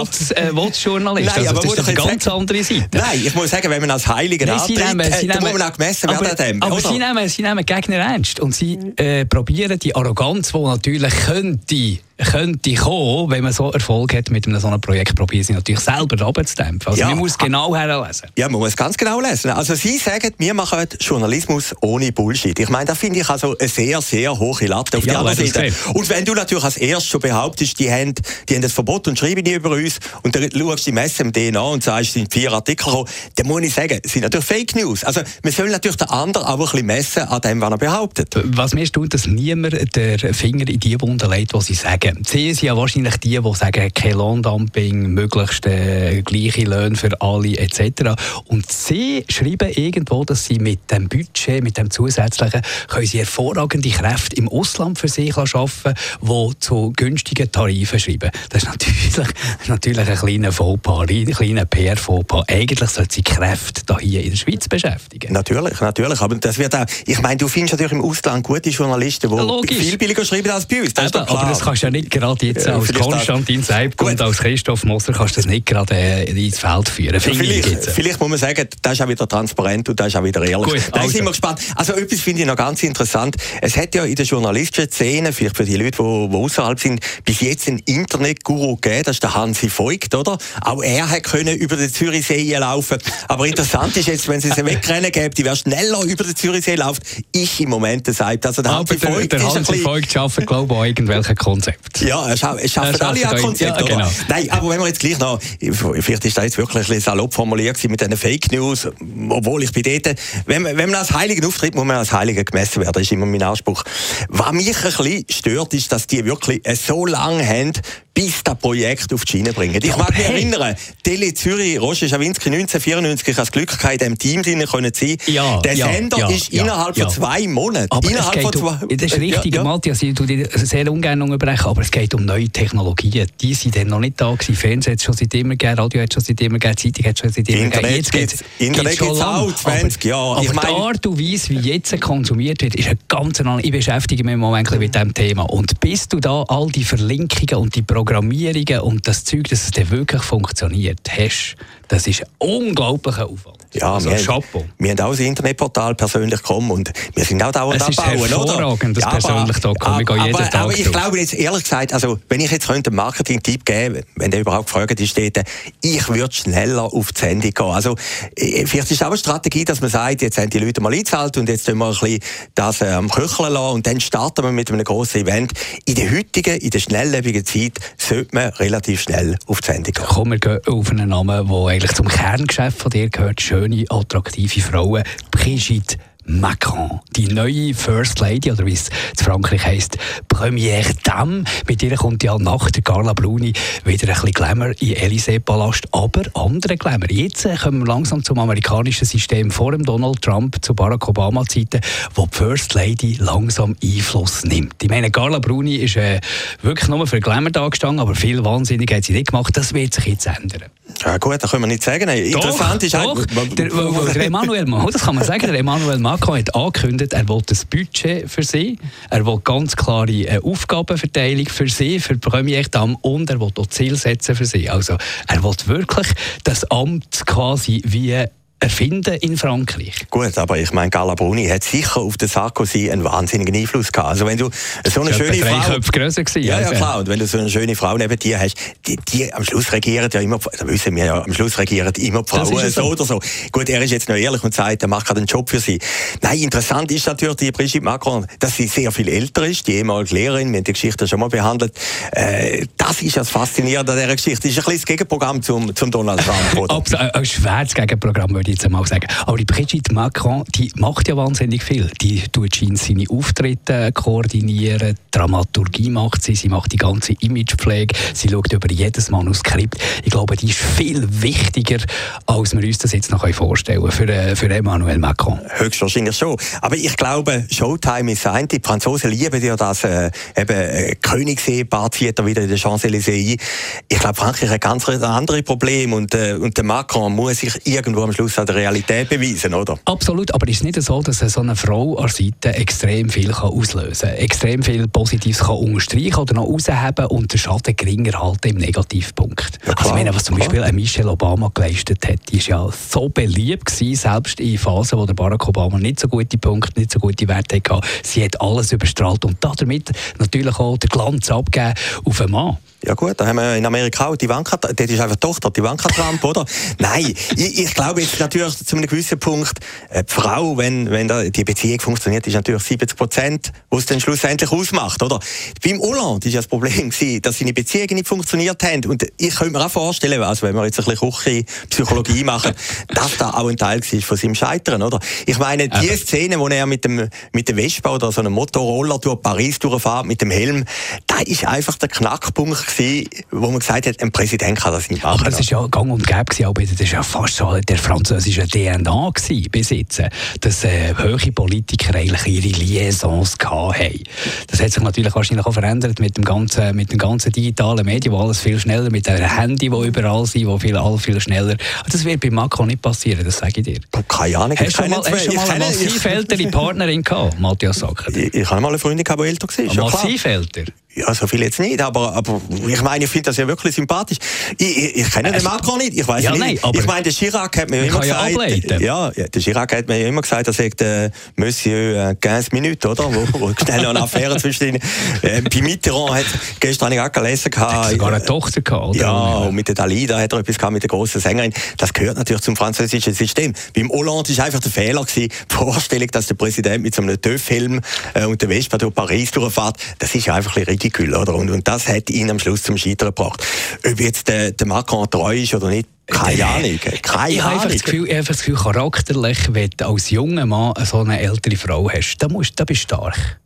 aber 1.50 1.60
das 1.60 1.78
ist 1.78 1.88
eine 1.88 1.94
ganz 1.94 2.24
sagen, 2.24 2.40
andere 2.40 2.64
Seite. 2.64 2.88
Nein, 2.92 3.22
ich 3.24 3.34
muss 3.34 3.50
sagen, 3.50 3.70
wenn 3.70 3.80
man 3.80 3.90
als 3.90 4.06
Heiliger 4.06 4.46
Nein, 4.46 4.58
antritt, 4.58 4.78
nehmen, 4.78 5.00
äh, 5.00 5.22
nehmen, 5.22 5.40
muss 5.40 5.52
man 5.52 5.62
auch 5.62 5.72
gemessen 5.72 6.10
werden 6.10 6.26
an 6.26 6.36
dem. 6.36 6.62
Aber 6.62 6.80
sie 6.80 6.98
nehmen, 6.98 7.28
sie 7.28 7.42
nehmen 7.42 7.64
Gegner 7.64 7.96
ernst 7.96 8.40
und 8.40 8.54
sie 8.54 8.78
äh, 8.96 9.24
probieren 9.24 9.78
die 9.78 9.94
Arroganz, 9.94 10.52
die 10.52 10.58
natürlich 10.58 11.14
könnte 11.14 11.98
könnte 12.24 12.74
kommen, 12.74 13.30
wenn 13.30 13.42
man 13.42 13.52
so 13.52 13.70
Erfolg 13.72 14.14
hat 14.14 14.30
mit 14.30 14.46
einem 14.46 14.60
so 14.60 14.68
einem 14.68 14.80
Projekt, 14.80 15.16
probieren 15.16 15.44
sie 15.44 15.52
natürlich 15.52 15.80
selber 15.80 16.22
runterzudämpfen. 16.24 16.88
Also 16.90 17.00
Ja. 17.00 17.08
man 17.08 17.18
muss 17.18 17.36
genau 17.38 17.74
herlesen. 17.74 18.28
Ja, 18.36 18.48
man 18.48 18.60
muss 18.60 18.76
ganz 18.76 18.96
genau 18.96 19.20
lesen. 19.20 19.50
Also 19.50 19.74
Sie 19.74 19.98
sagen, 19.98 20.32
wir 20.38 20.54
machen 20.54 20.86
Journalismus 21.00 21.74
ohne 21.80 22.12
Bullshit. 22.12 22.58
Ich 22.58 22.68
meine, 22.68 22.86
da 22.86 22.94
finde 22.94 23.20
ich 23.20 23.28
also 23.28 23.56
eine 23.58 23.68
sehr, 23.68 24.00
sehr 24.02 24.38
hohe 24.38 24.66
Latte 24.66 24.98
auf 24.98 25.04
Ja, 25.06 25.12
die 25.12 25.16
andere 25.28 25.46
Seite. 25.46 25.72
Und 25.94 26.08
wenn 26.08 26.24
du 26.24 26.34
natürlich 26.34 26.64
als 26.64 26.76
erstes 26.76 27.08
schon 27.10 27.20
behauptest, 27.20 27.78
die 27.78 27.90
haben, 27.90 28.14
die 28.48 28.54
haben 28.54 28.62
das 28.62 28.72
Verbot 28.72 29.08
und 29.08 29.18
schreiben 29.18 29.42
die 29.44 29.52
über 29.54 29.70
uns 29.70 29.98
und 30.22 30.34
dann 30.34 30.42
schaust 30.50 30.86
du 30.86 30.90
die 30.90 30.92
Messe 30.92 31.22
im 31.22 31.32
DNA 31.32 31.60
und 31.60 31.82
sagst, 31.82 32.08
es 32.08 32.12
sind 32.14 32.32
vier 32.32 32.52
Artikel 32.52 32.84
gekommen, 32.84 33.08
dann 33.36 33.46
muss 33.46 33.62
ich 33.62 33.74
sagen, 33.74 33.98
es 34.02 34.12
sind 34.12 34.22
natürlich 34.22 34.46
Fake 34.46 34.76
News. 34.76 35.04
Also 35.04 35.20
wir 35.42 35.52
sollen 35.52 35.70
natürlich 35.72 35.96
den 35.96 36.08
anderen 36.08 36.46
auch 36.46 36.54
ein 36.54 36.58
bisschen 36.60 36.86
messen 36.86 37.22
an 37.24 37.40
dem, 37.40 37.60
was 37.60 37.70
er 37.70 37.78
behauptet. 37.78 38.34
Was 38.44 38.74
mir 38.74 38.86
staunt, 38.86 39.14
dass 39.14 39.26
niemand 39.26 39.96
den 39.96 40.34
Finger 40.34 40.68
in 40.68 40.80
die 40.80 41.00
Wunde 41.00 41.26
legt, 41.26 41.54
was 41.54 41.66
sie 41.66 41.74
sagen. 41.74 42.09
Sie 42.26 42.52
sind 42.52 42.62
ja 42.62 42.76
wahrscheinlich 42.76 43.16
die, 43.18 43.38
die 43.40 43.54
sagen, 43.54 43.90
kein 43.94 44.12
Lohndumping, 44.12 45.08
möglichst 45.08 45.66
äh, 45.66 46.22
gleiche 46.22 46.64
Löhne 46.64 46.96
für 46.96 47.20
alle 47.20 47.56
etc. 47.58 48.14
Und 48.46 48.70
sie 48.70 49.24
schreiben 49.28 49.70
irgendwo, 49.70 50.24
dass 50.24 50.46
sie 50.46 50.58
mit 50.58 50.90
dem 50.90 51.08
Budget, 51.08 51.62
mit 51.62 51.76
dem 51.76 51.90
zusätzlichen, 51.90 52.62
können 52.88 53.06
sie 53.06 53.18
hervorragende 53.18 53.90
Kräfte 53.90 54.36
im 54.36 54.48
Ausland 54.48 54.98
für 54.98 55.08
sich 55.08 55.34
schaffen, 55.44 55.94
die 56.22 56.50
zu 56.60 56.92
günstigen 56.96 57.50
Tarifen 57.50 57.98
schreiben. 57.98 58.30
Das 58.48 58.62
ist 58.62 58.68
natürlich, 58.68 59.16
natürlich 59.68 60.08
ein 60.08 60.16
kleiner 60.16 60.52
Fauxpas, 60.52 61.06
ein 61.08 61.26
kleiner 61.26 61.64
PR-Fauxpas. 61.64 62.44
Eigentlich 62.48 62.90
sollten 62.90 63.12
sie 63.12 63.22
Kräfte 63.22 63.82
da 63.86 63.98
hier 63.98 64.22
in 64.22 64.30
der 64.30 64.36
Schweiz 64.36 64.68
beschäftigen. 64.68 65.32
Natürlich, 65.32 65.80
natürlich. 65.80 66.20
Aber 66.20 66.34
das 66.36 66.58
wird 66.58 66.74
auch, 66.74 66.86
ich 67.06 67.20
meine, 67.20 67.36
du 67.36 67.48
findest 67.48 67.74
natürlich 67.74 67.92
im 67.92 68.02
Ausland 68.02 68.44
gute 68.44 68.70
Journalisten, 68.70 69.30
die 69.30 69.74
Ja, 69.74 69.80
viel 69.80 69.98
billiger 69.98 70.24
schreiben 70.24 70.50
als 70.50 70.66
bei 70.66 70.80
uns. 70.82 70.94
Das 70.94 71.06
Eben, 71.06 71.28
aber 71.28 71.48
das 71.48 71.60
kannst 71.60 71.82
du 71.82 71.86
ja 71.86 71.90
nicht 71.90 71.99
gerade 72.08 72.46
jetzt 72.46 72.66
Ja, 72.66 72.76
als 72.76 72.92
Konstantin 72.92 73.62
Seib 73.62 74.00
und 74.00 74.20
als 74.20 74.38
Christoph 74.38 74.84
Moser 74.84 75.12
kannst 75.12 75.36
du 75.36 75.40
das 75.40 75.46
nicht 75.50 75.66
gerade 75.66 75.94
äh, 75.94 76.30
ins 76.30 76.58
Feld 76.58 76.88
führen. 76.88 77.20
Finde 77.20 77.44
ich 77.44 77.50
Vielleicht, 77.50 77.68
jetzt. 77.68 77.90
vielleicht 77.90 78.20
muss 78.20 78.28
man 78.28 78.38
sagen, 78.38 78.68
das 78.82 78.92
ist 78.92 79.02
auch 79.02 79.08
wieder 79.08 79.28
transparent 79.28 79.88
und 79.88 79.98
das 79.98 80.08
ist 80.08 80.16
auch 80.16 80.24
wieder 80.24 80.42
ehrlich. 80.42 80.68
Gut, 80.68 80.82
da 80.92 81.00
also. 81.00 81.10
sind 81.10 81.24
wir 81.24 81.30
gespannt. 81.30 81.60
Also 81.74 81.94
etwas 81.94 82.20
finde 82.20 82.42
ich 82.42 82.46
noch 82.46 82.56
ganz 82.56 82.82
interessant. 82.82 83.36
Es 83.60 83.76
hat 83.76 83.94
ja 83.94 84.04
in 84.04 84.14
der 84.14 84.24
journalistischen 84.24 84.90
Szene, 84.90 85.32
vielleicht 85.32 85.56
für 85.56 85.64
die 85.64 85.76
Leute, 85.76 86.02
die, 86.02 86.28
die 86.30 86.36
außerhalb 86.36 86.78
sind, 86.80 87.00
bis 87.24 87.40
jetzt 87.40 87.68
einen 87.68 87.80
Internetguru 87.80 88.76
gegeben, 88.76 89.02
das 89.04 89.16
ist 89.16 89.22
der 89.22 89.34
Hansi 89.34 89.70
Voigt, 89.74 90.14
oder? 90.14 90.38
Auch 90.62 90.82
er 90.82 91.10
hat 91.10 91.24
können 91.24 91.56
über 91.56 91.76
den 91.76 91.92
Zürichsee 91.92 92.56
laufen. 92.56 92.98
Aber 93.28 93.46
interessant 93.46 93.96
ist 93.96 94.08
jetzt, 94.08 94.28
wenn 94.28 94.38
es 94.38 94.50
ein 94.50 94.66
Wegrennen 94.66 95.10
gäbe, 95.12 95.34
die 95.34 95.44
wer 95.44 95.56
schneller 95.56 96.02
über 96.02 96.24
den 96.24 96.36
Zürichsee 96.36 96.74
läuft, 96.76 97.02
ich 97.32 97.60
im 97.60 97.70
Moment 97.70 98.06
sagt. 98.14 98.46
Also 98.46 98.62
der 98.62 98.72
Aber 98.72 98.80
Hansi 98.80 98.98
der, 98.98 99.12
Voigt 99.14 99.32
der 99.32 99.40
ein 99.40 99.54
Hansi. 99.54 99.84
Voigt 99.84 100.16
arbeitet, 100.16 100.46
glaube 100.46 100.74
ich, 100.74 100.80
an 100.80 100.86
irgendwelchen 100.86 101.36
Konzept. 101.36 101.79
Ja, 102.00 102.32
es 102.32 102.40
scha 102.40 102.56
es 102.56 102.72
schaffen 102.72 102.94
Er 102.98 103.08
alle 103.08 103.28
ein 103.28 103.42
Konzept, 103.42 103.80
ja, 103.80 103.86
genau. 103.86 104.10
Nein, 104.28 104.50
aber 104.50 104.70
wenn 104.70 104.80
wir 104.80 104.86
jetzt 104.86 105.00
gleich 105.00 105.18
noch, 105.18 105.40
vielleicht 105.60 106.24
ist 106.24 106.36
das 106.36 106.44
jetzt 106.44 106.58
wirklich 106.58 106.76
ein 106.76 106.80
bisschen 106.86 107.00
salopp 107.00 107.34
formuliert 107.34 107.82
mit 107.88 108.00
diesen 108.00 108.16
Fake 108.16 108.52
News, 108.52 108.88
obwohl 109.28 109.62
ich 109.62 109.72
bei 109.72 109.82
dort, 109.82 110.16
wenn, 110.46 110.64
wenn 110.64 110.76
man 110.76 110.94
als 110.94 111.12
Heiligen 111.12 111.44
auftritt, 111.44 111.74
muss 111.74 111.84
man 111.84 111.96
als 111.96 112.12
Heiliger 112.12 112.44
gemessen 112.44 112.80
werden, 112.80 112.92
das 112.92 113.02
ist 113.02 113.12
immer 113.12 113.26
mein 113.26 113.42
Anspruch. 113.42 113.82
Was 114.28 114.52
mich 114.52 114.68
ein 114.68 114.82
bisschen 114.82 115.24
stört, 115.28 115.74
ist, 115.74 115.92
dass 115.92 116.06
die 116.06 116.24
wirklich 116.24 116.60
äh, 116.64 116.74
so 116.74 117.06
lange 117.06 117.46
haben, 117.46 117.72
bis 118.20 118.44
das 118.44 118.54
Projekt 118.58 119.12
auf 119.14 119.24
die 119.24 119.32
Schiene 119.32 119.52
bringen. 119.54 119.80
Ich 119.82 119.96
mag 119.96 120.10
mich 120.10 120.18
hey. 120.18 120.34
erinnern, 120.42 120.74
Tele 121.02 121.32
Zürich, 121.32 121.80
Roger 121.80 122.06
Schawinski 122.06 122.50
1994, 122.50 123.28
ich 123.28 123.34
habe 123.34 123.42
das 123.46 123.52
Glück 123.52 123.68
gehabt, 123.78 123.94
in 123.94 123.98
diesem 123.98 124.18
Team 124.18 124.42
drin 124.42 124.66
können 124.70 124.92
sein. 124.94 125.16
Ja, 125.26 125.58
Der 125.60 125.72
ja, 125.74 125.90
Sender 125.90 126.18
ja, 126.18 126.28
ist 126.28 126.52
ja, 126.52 126.62
innerhalb 126.62 126.96
ja. 126.98 127.04
von 127.08 127.14
zwei 127.14 127.48
Monaten. 127.48 127.86
Aber 127.90 128.04
es 128.06 128.10
innerhalb 128.12 128.34
geht 128.34 128.42
von 128.42 128.54
um, 128.54 128.78
zwei, 128.88 128.94
das 128.96 129.12
ist 129.12 129.18
richtig, 129.20 129.54
Ja, 129.54 129.62
ja. 129.62 129.64
Matthias, 129.64 130.02
ich 130.02 130.14
tue 130.14 130.26
dir 130.26 130.48
sehr 130.54 130.92
ungern 130.92 131.22
unterbrechen, 131.22 131.64
aber 131.66 131.80
es 131.80 131.90
geht 131.90 132.12
um 132.12 132.24
neue 132.26 132.48
Technologien. 132.50 133.26
Die 133.40 133.54
sind 133.54 133.74
dann 133.76 133.86
noch 133.88 134.00
nicht 134.00 134.20
da 134.20 134.32
gewesen. 134.32 134.54
Fernsehen 134.54 134.92
hat 134.92 134.98
es 134.98 135.04
schon 135.04 135.14
seit 135.14 135.32
immer 135.32 135.50
gegeben, 135.56 135.78
Radio 135.78 136.02
hat 136.02 136.10
es 136.10 136.14
schon 136.14 136.24
seit 136.24 136.40
immer 136.42 136.58
gegeben, 136.58 136.76
Zeitung 136.76 137.06
hat 137.06 137.14
es 137.16 137.20
schon 137.20 137.32
seit 137.32 137.48
immer 137.48 137.58
gegeben. 137.70 137.74
Internet 137.74 137.96
Jetzt 137.96 138.12
gibt's- 138.12 138.44
Internet 138.58 138.96
schon 138.98 139.06
gibt's 139.08 139.20
lange. 139.20 139.38
auch 139.38 139.54
20 139.54 140.04
Jahre. 140.04 140.30
Aber, 140.32 140.42
Ich 140.42 140.50
aber 140.50 140.62
mein- 140.62 140.74
die 140.74 140.80
Art 140.82 141.06
und 141.06 141.18
Weise, 141.18 141.48
wie 141.50 141.58
jetzt 141.60 142.00
konsumiert 142.02 142.60
wird, 142.60 142.74
ist 142.74 142.86
eine 142.88 142.98
ganz 143.08 143.40
andere. 143.40 143.62
Ich 143.62 143.72
beschäftige 143.72 144.24
mich 144.24 144.34
im 144.34 144.40
Moment 144.40 144.70
mit 144.78 144.94
diesem 144.94 145.14
Thema. 145.14 145.44
Und 145.44 145.80
bis 145.80 146.06
du 146.08 146.20
da 146.20 146.42
all 146.48 146.66
die 146.68 146.84
Verlinkungen 146.84 147.56
und 147.62 147.74
die 147.74 147.82
Programmierungen 148.10 148.80
und 148.80 149.06
das 149.06 149.24
Zeug, 149.24 149.44
dass 149.44 149.62
es 149.62 149.70
dann 149.70 149.88
wirklich 149.90 150.22
funktioniert, 150.22 150.98
hast, 151.16 151.54
das 151.86 152.08
ist 152.08 152.24
ein 152.24 152.30
unglaublicher 152.38 153.28
Aufwand. 153.28 153.59
Ja, 153.74 153.94
also, 153.94 154.10
wir, 154.10 154.16
Chapeau. 154.18 154.64
wir 154.78 154.90
haben 154.90 155.00
auch 155.00 155.12
ein 155.12 155.24
Internetportal 155.24 155.94
persönlich 155.94 156.42
kommen 156.42 156.70
und 156.70 156.90
wir 157.14 157.24
sind 157.24 157.42
auch 157.42 157.52
dauernd 157.52 157.80
Es 157.80 157.88
ist 157.88 157.98
am 157.98 158.04
Bauen, 158.04 158.32
oder? 158.32 158.52
hervorragend, 158.52 158.96
das 158.96 159.08
persönlich.com. 159.08 160.00
Ich 160.00 160.06
gehe 160.06 160.16
jeden 160.16 160.34
aber, 160.34 160.50
Tag 160.50 160.54
aber 160.62 160.72
ich 160.72 160.82
durch. 160.82 160.92
glaube 160.92 161.18
jetzt 161.20 161.34
ehrlich 161.34 161.62
gesagt, 161.62 161.92
also 161.92 162.18
wenn 162.28 162.40
ich 162.40 162.50
jetzt 162.50 162.66
könnte 162.66 162.90
einen 162.90 162.96
Marketing-Tipp 162.96 163.64
geben, 163.64 164.02
wenn 164.16 164.30
der 164.30 164.40
überhaupt 164.40 164.66
gefragt 164.66 165.00
ist, 165.00 165.10
steht, 165.10 165.40
ich 165.82 166.08
würde 166.08 166.34
schneller 166.34 166.92
auf 166.92 167.12
die 167.12 167.20
Sendung 167.20 167.50
gehen. 167.50 167.66
Also 167.66 167.94
äh, 168.36 168.66
vielleicht 168.66 168.90
ist 168.90 169.00
es 169.00 169.02
auch 169.02 169.08
eine 169.08 169.18
Strategie, 169.18 169.64
dass 169.64 169.80
man 169.80 169.90
sagt, 169.90 170.22
jetzt 170.22 170.38
haben 170.38 170.50
die 170.50 170.58
Leute 170.58 170.80
mal 170.80 170.92
eingezahlt 170.92 171.36
und 171.36 171.48
jetzt 171.48 171.66
tun 171.66 171.78
wir 171.78 171.86
ein 171.86 171.92
bisschen 171.92 172.18
das 172.54 172.82
am 172.82 173.08
Köcheln 173.08 173.52
lassen 173.52 173.74
und 173.74 173.86
dann 173.86 174.00
starten 174.00 174.42
wir 174.44 174.52
mit 174.52 174.70
einem 174.70 174.82
grossen 174.82 175.22
Event. 175.22 175.52
In 175.84 175.94
der 175.94 176.10
heutigen, 176.10 176.56
in 176.56 176.70
der 176.70 176.78
schnelllebigen 176.80 177.44
Zeit 177.44 177.74
sollte 177.96 178.34
man 178.34 178.48
relativ 178.54 179.02
schnell 179.02 179.36
auf 179.46 179.60
die 179.60 179.66
Sendung 179.66 179.92
gehen. 179.92 180.04
Komm, 180.08 180.30
wir 180.32 180.38
gehen 180.38 180.58
auf 180.66 180.90
einen 180.90 181.08
Namen, 181.10 181.46
der 181.46 181.66
eigentlich 181.66 181.92
zum 181.92 182.08
Kerngeschäft 182.08 182.78
von 182.78 182.90
dir 182.90 183.08
gehört. 183.08 183.40
Schöne, 183.60 183.84
attraktive 183.90 184.62
Frauen. 184.62 185.02
Brigitte 185.30 185.98
Macron, 186.24 187.00
die 187.14 187.26
neue 187.26 187.74
First 187.74 188.18
Lady, 188.18 188.50
oder 188.50 188.64
wie 188.64 188.72
es 188.72 188.88
in 188.88 189.22
Frankreich 189.22 189.66
heisst, 189.66 189.98
Première 190.32 190.94
Dame. 191.04 191.44
Mit 191.68 191.82
ihr 191.82 191.94
kommt 191.96 192.22
ja 192.22 192.38
nach 192.38 192.70
der 192.70 192.82
Carla 192.82 193.12
Bruni 193.12 193.52
wieder 193.84 194.08
ein 194.08 194.14
bisschen 194.14 194.32
Glamour 194.32 194.72
in 194.80 194.94
Élysée-Palast, 194.94 195.88
aber 195.92 196.22
andere 196.32 196.78
Glamour. 196.78 197.10
Jetzt 197.10 197.44
äh, 197.44 197.54
kommen 197.54 197.80
wir 197.80 197.86
langsam 197.86 198.24
zum 198.24 198.38
amerikanischen 198.38 199.04
System 199.04 199.50
vor 199.50 199.72
dem 199.72 199.82
Donald 199.82 200.22
Trump, 200.22 200.56
zu 200.64 200.72
Barack 200.72 201.06
Obama-Zeiten, 201.06 201.82
wo 202.14 202.24
die 202.24 202.38
First 202.38 202.72
Lady 202.72 203.18
langsam 203.20 203.76
Einfluss 203.84 204.42
nimmt. 204.44 204.82
Ich 204.82 204.88
meine, 204.88 205.10
Carla 205.10 205.38
Bruni 205.38 205.76
ist 205.76 205.96
äh, 205.96 206.18
wirklich 206.62 206.88
nur 206.88 207.06
für 207.06 207.20
Glamour 207.20 207.50
da 207.50 207.68
gestanden, 207.68 208.00
aber 208.00 208.14
viel 208.14 208.42
Wahnsinnig 208.42 208.90
hat 208.90 209.04
sie 209.04 209.12
nicht 209.12 209.32
gemacht. 209.32 209.54
Das 209.54 209.74
wird 209.74 209.92
sich 209.92 210.06
jetzt 210.06 210.26
ändern. 210.26 210.70
Ja 211.04 211.18
gut, 211.18 211.42
das 211.42 211.50
können 211.50 211.62
wir 211.62 211.68
nicht 211.68 211.82
sagen. 211.82 212.08
Interessant 212.08 212.82
ist 212.82 212.94
doch. 212.94 213.16
halt... 213.16 213.58
Der, 213.58 213.68
der 213.68 214.26
Emmanuel 214.26 214.66
Macron, 214.66 214.92
das 214.92 215.02
kann 215.02 215.14
man 215.14 215.24
sagen, 215.24 215.46
der 215.46 215.58
Emmanuel 215.58 215.98
Macron 215.98 216.38
hat 216.38 216.54
angekündigt, 216.54 217.12
er 217.12 217.28
will 217.28 217.42
das 217.46 217.64
Budget 217.64 218.30
für 218.30 218.42
sie, 218.42 218.78
er 219.10 219.24
will 219.24 219.40
ganz 219.42 219.76
klare 219.76 220.10
äh, 220.10 220.40
Aufgabenverteilung 220.42 221.46
für 221.46 221.68
sie, 221.68 222.00
für 222.00 222.14
die 222.14 222.20
Premiere 222.20 222.68
Dame 222.68 222.96
und 223.02 223.30
er 223.30 223.40
will 223.40 223.50
auch 223.56 223.66
Ziel 223.66 223.96
setzen 223.96 224.34
für 224.34 224.44
sie. 224.44 224.68
Also 224.68 224.96
er 225.26 225.42
will 225.42 225.54
wirklich 225.66 226.08
das 226.44 226.70
Amt 226.70 227.22
quasi 227.26 227.82
wie 227.84 228.26
erfinden 228.60 229.14
in 229.14 229.36
Frankreich. 229.36 230.06
Gut, 230.10 230.36
aber 230.38 230.58
ich 230.58 230.72
meine, 230.72 230.90
Carla 230.90 231.14
Bruni 231.14 231.48
hat 231.48 231.64
sicher 231.64 232.00
auf 232.00 232.16
den 232.16 232.28
Sarkozy 232.28 232.90
einen 232.90 233.04
wahnsinnigen 233.04 233.54
Einfluss 233.54 233.90
gehabt. 233.90 234.10
Also 234.10 234.26
wenn 234.26 234.38
du 234.38 234.50
so 234.86 235.00
eine 235.00 235.14
schöne 235.14 235.34
Frau... 235.34 235.78
grösser 235.92 236.24
gewesen, 236.24 236.42
ja, 236.46 236.60
ja, 236.60 236.70
klar. 236.70 236.98
Und 236.98 237.08
wenn 237.08 237.18
du 237.18 237.26
so 237.26 237.38
eine 237.38 237.48
schöne 237.48 237.74
Frau 237.74 237.96
neben 237.96 238.18
dir 238.18 238.38
hast, 238.38 238.54
die, 238.86 238.96
die 238.96 239.32
am 239.32 239.44
Schluss 239.44 239.72
regieren 239.72 240.10
ja 240.12 240.20
immer, 240.20 240.38
da 240.38 240.68
wissen 240.68 240.94
wir 240.94 241.04
ja, 241.04 241.22
am 241.22 241.32
Schluss 241.32 241.58
regieren 241.58 241.92
immer 241.96 242.22
die 242.22 242.30
Frauen 242.30 242.46
so. 242.46 242.68
so 242.68 242.82
oder 242.82 243.04
so. 243.04 243.20
Gut, 243.50 243.68
er 243.68 243.80
ist 243.82 243.90
jetzt 243.90 244.08
noch 244.08 244.16
ehrlich 244.16 244.44
und 244.44 244.54
sagt, 244.54 244.82
er 244.82 244.88
macht 244.88 245.10
einen 245.10 245.26
Job 245.26 245.48
für 245.48 245.60
sie. 245.60 245.78
Nein, 246.20 246.40
interessant 246.40 246.92
ist 246.92 247.06
natürlich 247.06 247.36
die 247.36 247.52
Brigitte 247.52 247.80
Macron, 247.80 248.26
dass 248.38 248.56
sie 248.56 248.66
sehr 248.66 248.92
viel 248.92 249.08
älter 249.08 249.46
ist, 249.46 249.66
die 249.66 249.74
ehemalige 249.76 250.14
Lehrerin, 250.14 250.50
wir 250.52 250.58
haben 250.58 250.64
die 250.64 250.72
Geschichte 250.72 251.08
schon 251.08 251.20
mal 251.20 251.28
behandelt. 251.28 251.72
Äh, 252.12 252.66
das 252.76 253.00
ist 253.00 253.16
das 253.16 253.30
Faszinierende 253.30 253.92
an 253.92 253.98
dieser 253.98 254.14
Geschichte. 254.14 254.42
Das 254.42 254.50
ist 254.50 254.58
ein 254.58 254.64
bisschen 254.64 254.78
das 254.80 254.86
Gegenprogramm 254.86 255.42
zum, 255.42 255.74
zum 255.74 255.90
Donald 255.90 256.20
Trump, 256.20 256.58
oder? 256.58 256.74
Absolut, 256.74 257.14
ein 257.14 257.24
schweres 257.24 257.74
Gegenprogramm, 257.74 258.34
würde 258.34 258.49
ich 258.50 258.56
jetzt 258.56 258.64
einmal 258.64 258.86
sagen. 258.86 259.06
Aber 259.26 259.36
die 259.36 259.44
Brigitte 259.44 259.94
Macron, 259.94 260.44
die 260.54 260.72
macht 260.76 261.08
ja 261.08 261.16
wahnsinnig 261.16 261.62
viel. 261.62 261.90
Die 262.00 262.22
tut 262.28 262.54
seine 262.74 263.04
Auftritte 263.08 263.92
koordinieren, 263.92 264.96
Dramaturgie 265.10 265.90
macht 265.90 266.22
sie, 266.22 266.34
sie 266.34 266.48
macht 266.48 266.72
die 266.72 266.76
ganze 266.76 267.14
Imagepflege, 267.20 267.94
sie 268.14 268.28
schaut 268.28 268.52
über 268.52 268.70
jedes 268.70 269.10
Manuskript. 269.10 269.76
Ich 270.04 270.10
glaube, 270.10 270.36
die 270.36 270.50
ist 270.50 270.58
viel 270.58 271.06
wichtiger, 271.22 271.78
als 272.26 272.54
wir 272.54 272.64
uns 272.64 272.78
das 272.78 272.92
jetzt 272.92 273.10
noch 273.10 273.28
vorstellen 273.30 273.90
für, 273.90 274.08
äh, 274.08 274.36
für 274.36 274.48
Emmanuel 274.50 274.98
Macron. 274.98 275.40
Höchstwahrscheinlich 275.48 276.16
schon. 276.16 276.36
Aber 276.60 276.76
ich 276.76 276.96
glaube, 276.96 277.46
Showtime 277.50 278.12
ist 278.12 278.26
ein. 278.26 278.48
Die 278.48 278.60
Franzosen 278.62 279.10
lieben 279.10 279.42
ja 279.42 279.56
das 279.56 279.84
äh, 279.84 280.10
eben 280.36 280.56
äh, 280.56 280.94
Königsehepaar 281.00 281.90
zieht 281.90 282.18
er 282.18 282.26
wieder 282.26 282.42
in 282.42 282.48
den 282.48 282.58
Champs-Élysées. 282.58 283.40
Ich 283.88 283.98
glaube, 283.98 284.14
Frankreich 284.14 284.50
hat 284.50 284.60
ganz 284.60 284.88
andere 284.88 285.42
Probleme 285.42 285.94
und, 285.94 286.14
äh, 286.14 286.34
und 286.34 286.56
der 286.56 286.64
Macron 286.64 287.14
muss 287.14 287.38
sich 287.38 287.66
irgendwo 287.66 288.02
am 288.02 288.12
Schluss 288.12 288.38
an 288.40 288.46
der 288.46 288.56
Realität 288.56 289.08
beweisen, 289.08 289.54
oder? 289.54 289.78
Absolut, 289.84 290.32
aber 290.34 290.48
es 290.48 290.56
ist 290.56 290.64
nicht 290.64 290.82
so, 290.82 291.02
dass 291.02 291.18
so 291.18 291.40
eine 291.40 291.56
Frau 291.56 291.96
an 291.98 292.08
Seite 292.08 292.54
extrem 292.54 293.08
viel 293.10 293.30
kann 293.30 293.50
auslösen 293.50 294.08
kann, 294.08 294.18
extrem 294.18 294.62
viel 294.62 294.88
Positives 294.88 295.40
kann 295.40 295.56
unterstreichen 295.56 296.16
oder 296.16 296.34
noch 296.34 296.46
rausheben 296.46 297.06
und 297.06 297.32
den 297.32 297.38
Schaden 297.38 297.76
geringer 297.76 298.20
halten 298.20 298.48
im 298.48 298.56
Negativpunkt. 298.56 299.58
Ja, 299.66 299.74
also 299.74 299.90
ich 299.90 299.94
meine, 299.94 300.14
was 300.14 300.24
zum 300.24 300.38
Beispiel 300.38 300.70
Michelle 300.72 301.10
Obama 301.10 301.50
geleistet 301.54 302.06
hat, 302.08 302.20
die 302.30 302.38
ist 302.38 302.48
ja 302.48 302.68
so 302.70 303.08
beliebt 303.08 303.66
gewesen, 303.66 303.96
selbst 303.96 304.40
in 304.40 304.58
Phasen, 304.58 304.98
wo 304.98 305.06
der 305.06 305.14
Barack 305.14 305.46
Obama 305.46 305.78
nicht 305.78 306.00
so 306.00 306.08
gute 306.08 306.38
Punkte, 306.38 306.80
nicht 306.80 306.92
so 306.92 306.98
gute 306.98 307.28
Werte 307.28 307.56
hatte. 307.56 307.86
Sie 308.02 308.24
hat 308.24 308.40
alles 308.40 308.72
überstrahlt 308.72 309.24
und 309.24 309.36
damit 309.40 309.90
natürlich 310.18 310.58
auch 310.58 310.78
den 310.78 310.88
Glanz 310.88 311.30
abgeben 311.30 311.74
auf 312.04 312.20
einen 312.20 312.30
Mann. 312.30 312.56
Ja 312.82 312.94
gut, 312.94 313.20
da 313.20 313.26
haben 313.26 313.36
wir 313.36 313.56
in 313.56 313.66
Amerika 313.66 314.06
auch 314.06 314.16
die 314.16 314.24
Ivanka, 314.24 314.56
das 314.56 314.90
ist 314.90 315.00
einfach 315.00 315.16
die 315.16 315.20
Tochter, 315.20 315.50
die 315.50 315.60
Ivanka 315.60 315.86
Trump, 315.88 316.24
oder? 316.24 316.46
Nein, 316.78 317.14
ich, 317.36 317.58
ich, 317.58 317.74
glaube 317.74 318.00
jetzt 318.00 318.18
natürlich 318.18 318.56
zu 318.56 318.74
einem 318.74 318.86
gewissen 318.86 319.18
Punkt, 319.18 319.58
äh, 319.90 320.02
die 320.02 320.10
Frau, 320.10 320.56
wenn, 320.56 320.90
wenn 320.90 321.06
da 321.06 321.24
die 321.24 321.44
Beziehung 321.44 321.78
funktioniert, 321.80 322.26
ist 322.26 322.32
natürlich 322.32 322.62
70 322.62 322.96
Prozent, 322.96 323.52
was 323.68 323.80
es 323.80 323.86
dann 323.86 324.00
schlussendlich 324.00 324.50
ausmacht, 324.50 325.02
oder? 325.02 325.20
Beim 325.62 325.78
Hollande 325.78 326.26
ist 326.26 326.32
ja 326.32 326.38
das 326.40 326.46
Problem 326.46 326.90
dass 327.22 327.38
seine 327.38 327.52
Beziehungen 327.52 327.96
nicht 327.96 328.08
funktioniert 328.08 328.62
haben 328.62 328.86
und 328.86 329.06
ich 329.18 329.34
könnte 329.34 329.58
mir 329.58 329.66
auch 329.66 329.70
vorstellen, 329.70 330.22
also 330.22 330.46
wenn 330.46 330.54
wir 330.54 330.64
jetzt 330.64 330.78
ein 330.78 330.86
bisschen 330.86 331.10
Küche-Psychologie 331.10 332.24
machen, 332.24 332.52
dass 332.88 333.18
da 333.18 333.30
auch 333.30 333.48
ein 333.48 333.58
Teil 333.58 333.80
war 333.80 334.00
von 334.00 334.16
seinem 334.16 334.34
Scheitern, 334.34 334.82
oder? 334.82 335.00
Ich 335.26 335.38
meine, 335.38 335.68
die 335.68 335.76
Aber. 335.76 335.96
Szene, 335.98 336.38
wo 336.38 336.48
er 336.48 336.64
mit 336.64 336.86
dem, 336.86 337.10
mit 337.32 337.48
dem 337.48 337.56
Vespa 337.56 337.94
oder 337.94 338.10
so 338.10 338.22
einem 338.22 338.32
Motorroller 338.32 338.98
durch 338.98 339.20
Paris 339.20 339.58
durchfährt, 339.58 340.06
mit 340.06 340.22
dem 340.22 340.30
Helm, 340.30 340.64
da 341.06 341.18
ist 341.18 341.44
einfach 341.44 341.76
der 341.76 341.90
Knackpunkt 341.90 342.69
gewesen, 342.76 343.08
wo 343.30 343.50
man 343.50 343.58
gesagt 343.58 343.86
hat, 343.86 344.02
ein 344.02 344.12
Präsident 344.12 344.58
kann 344.60 344.72
das 344.72 344.90
nicht 344.90 345.02
machen. 345.02 345.20
Aber 345.20 345.30
das 345.30 345.40
ist 345.40 345.50
ja 345.50 345.66
gang 345.66 345.90
und 345.90 346.06
gäbe 346.06 346.24
gewesen, 346.24 346.46
aber 346.46 346.62
das 346.62 346.72
ist 346.72 346.92
ja 346.92 347.02
fast 347.02 347.36
so 347.36 347.58
der 347.58 347.78
französische 347.78 348.46
DNA 348.46 349.10
gewesen, 349.14 349.50
bis 349.50 349.70
jetzt, 349.70 350.02
dass 350.40 350.64
äh, 350.64 350.94
hohe 350.94 351.32
Politiker 351.32 351.94
eigentlich 351.94 352.26
ihre 352.26 352.58
Liaisons 352.58 353.36
haben. 353.44 354.02
Das 354.46 354.60
hat 354.60 354.72
sich 354.72 354.82
natürlich 354.82 355.14
wahrscheinlich 355.14 355.46
auch 355.46 355.52
verändert 355.52 355.98
mit 356.00 356.16
dem 356.16 356.24
ganzen, 356.24 356.74
mit 356.76 356.90
dem 356.92 356.98
ganzen 356.98 357.32
digitalen 357.32 357.84
Medien, 357.84 358.12
wo 358.12 358.18
alles 358.18 358.40
viel 358.40 358.58
schneller, 358.58 358.90
mit 358.90 359.06
den 359.06 359.16
Handy, 359.16 359.68
die 359.68 359.86
überall 359.86 360.26
sind, 360.26 360.46
wo 360.46 360.58
viel, 360.58 360.76
alles 360.76 361.02
viel 361.02 361.20
schneller. 361.20 361.56
Das 361.90 362.04
wird 362.04 362.20
bei 362.20 362.30
Macron 362.30 362.68
nicht 362.68 362.82
passieren, 362.82 363.24
das 363.24 363.38
sage 363.38 363.60
ich 363.60 363.64
dir. 363.64 363.80
Keine 364.08 364.38
Ahnung. 364.38 364.56
Hast 364.58 364.78
du 364.78 364.88
mal, 364.88 365.02
hast 365.04 365.26
du 365.26 365.34
mal 365.34 365.50
eine 365.50 365.64
massiv 365.64 366.04
ältere 366.04 366.46
Partnerin 366.48 367.02
gehabt, 367.02 367.38
Matthias 367.40 367.78
Sacker? 367.78 368.14
Ich, 368.14 368.34
ich 368.34 368.50
habe 368.50 368.60
mal 368.60 368.68
eine 368.68 368.78
Freundin 368.78 369.04
gehabt, 369.04 369.22
die 369.22 369.28
älter 369.28 369.48
war. 369.48 369.90
Massiv 369.90 370.24
älter? 370.24 370.64
Ja, 370.94 371.14
so 371.14 371.28
viel 371.28 371.40
jetzt 371.42 371.60
nicht, 371.60 371.80
aber, 371.80 372.14
aber 372.14 372.40
ich 372.66 372.82
meine, 372.82 373.04
ich 373.04 373.10
finde 373.10 373.26
das 373.26 373.36
ja 373.36 373.46
wirklich 373.46 373.76
sympathisch. 373.76 374.18
Ich, 374.58 374.76
ich, 374.76 374.96
ich 374.96 375.10
kenne 375.10 375.30
den 375.30 375.44
Macron 375.44 375.78
nicht, 375.78 375.96
ich 375.96 376.06
weiß 376.06 376.24
ja, 376.24 376.32
nicht. 376.32 376.62
Nein, 376.62 376.72
ich 376.74 376.86
meine, 376.86 377.02
der 377.04 377.12
Chirac 377.12 377.56
hat 377.56 377.70
mir 377.70 377.84
immer 377.84 378.00
gesagt, 378.00 378.80
ja, 378.80 379.12
ja, 379.14 379.28
der 379.28 379.40
Chirac 379.40 379.72
hat 379.72 379.86
mir 379.86 379.98
ja 380.00 380.08
immer 380.08 380.22
gesagt, 380.22 380.48
er 380.48 380.52
sagt 380.52 380.80
äh, 380.82 381.10
Monsieur 381.36 382.10
äh, 382.10 382.16
15 382.20 382.60
Minuten, 382.60 382.88
oder? 382.88 383.04
Wo, 383.04 383.24
wo 383.38 383.52
schnell 383.64 383.86
eine 383.86 384.00
Affäre 384.00 384.36
zwischen 384.38 384.68
ihnen. 384.68 384.80
Äh, 385.22 385.42
bei 385.42 385.62
Mitterrand 385.62 386.16
hat 386.16 386.26
gestern 386.58 386.90
ich 386.90 387.00
auch 387.00 387.12
gelesen 387.12 387.50
gehabt. 387.52 387.90
sogar 387.90 388.12
eine 388.12 388.24
Tochter 388.24 388.60
gehabt, 388.60 388.88
oder? 388.88 388.98
Ja, 388.98 389.12
und 389.12 389.54
mit 389.54 389.68
der 389.68 389.76
Dalida 389.76 390.18
hat 390.18 390.32
er 390.32 390.40
etwas 390.40 390.58
gehabt 390.58 390.72
mit 390.72 390.82
der 390.82 390.88
großen 390.88 391.20
Sängerin. 391.20 391.52
Das 391.76 391.92
gehört 391.92 392.16
natürlich 392.16 392.42
zum 392.42 392.56
französischen 392.56 393.14
System. 393.14 393.52
Beim 393.76 393.90
Hollande 393.90 394.32
ist 394.32 394.40
einfach 394.40 394.60
der 394.60 394.72
Fehler 394.72 395.04
gewesen, 395.04 395.28
die 395.50 395.54
Vorstellung, 395.54 396.08
dass 396.08 396.26
der 396.26 396.34
Präsident 396.34 396.82
mit 396.82 396.96
so 396.96 397.02
einem 397.02 397.20
TÜV-Film 397.20 397.80
äh, 398.14 398.24
und 398.24 398.42
der 398.42 398.48
Vespa 398.48 398.76
durch 398.76 398.92
Paris 398.92 399.30
durchfährt, 399.30 399.76
das 400.00 400.14
ist 400.16 400.26
ja 400.26 400.34
einfach 400.34 400.56
ein 400.56 400.64
bisschen 400.64 400.80
ridicule, 400.90 401.18
oder? 401.18 401.34
Und, 401.34 401.50
und 401.50 401.66
das 401.66 401.88
hat 401.88 402.10
ihn 402.10 402.30
am 402.30 402.38
Schluss 402.38 402.62
zum 402.62 402.76
Scheitern 402.76 403.08
gebracht. 403.08 403.44
Ob 403.86 404.00
jetzt 404.00 404.28
der, 404.28 404.52
der 404.52 404.66
Macron 404.66 405.08
treu 405.08 405.36
ist 405.36 405.54
oder 405.54 405.68
nicht, 405.68 405.88
keine 406.06 406.44
Ahnung. 406.44 406.78
Keine 407.02 407.32
ich 407.32 407.42
habe 407.42 407.54
einfach 407.54 407.70
das 407.70 407.82
Gefühl, 407.82 408.10
einfach 408.10 408.34
das 408.34 408.44
Gefühl 408.44 408.56
charakterlich, 408.56 409.38
wenn 409.52 409.70
du 409.76 409.86
als 409.86 410.10
junger 410.10 410.46
Mann 410.46 410.74
so 410.84 410.98
eine 411.00 411.20
ältere 411.20 411.56
Frau 411.56 411.88
hast, 411.90 412.18
da, 412.18 412.28
musst, 412.28 412.58
da 412.58 412.64
bist 412.64 412.82
du 412.82 412.96
stark. 412.96 413.39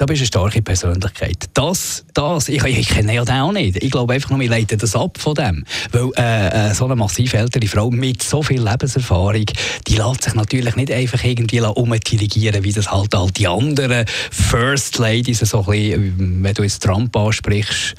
Da 0.00 0.06
bist 0.06 0.20
du 0.20 0.22
eine 0.22 0.26
starke 0.28 0.62
Persönlichkeit. 0.62 1.50
Das, 1.52 2.06
das, 2.14 2.48
ich, 2.48 2.64
ich 2.64 2.88
kenne 2.88 3.14
ja 3.14 3.22
den 3.22 3.34
auch 3.34 3.52
nicht. 3.52 3.76
Ich 3.82 3.90
glaube 3.90 4.14
einfach 4.14 4.30
nur, 4.30 4.40
wir 4.40 4.48
leiten 4.48 4.78
das 4.78 4.96
ab 4.96 5.18
von 5.18 5.34
dem. 5.34 5.62
Weil 5.92 6.10
äh, 6.16 6.70
äh, 6.70 6.74
so 6.74 6.86
eine 6.86 6.96
massiv 6.96 7.34
ältere 7.34 7.66
Frau 7.66 7.90
mit 7.90 8.22
so 8.22 8.42
viel 8.42 8.66
Lebenserfahrung, 8.66 9.44
die 9.86 9.96
lässt 9.96 10.22
sich 10.22 10.32
natürlich 10.32 10.74
nicht 10.76 10.90
einfach 10.90 11.22
irgendwie 11.22 11.60
umdirigieren, 11.60 12.64
wie 12.64 12.72
das 12.72 12.90
halt 12.90 13.14
all 13.14 13.30
die 13.30 13.46
anderen 13.46 14.06
First 14.30 14.96
Ladies, 14.96 15.40
so 15.40 15.66
ein 15.66 15.66
bisschen, 15.66 16.44
wenn 16.44 16.54
du 16.54 16.62
jetzt 16.62 16.82
Trump 16.82 17.14
ansprichst, 17.14 17.94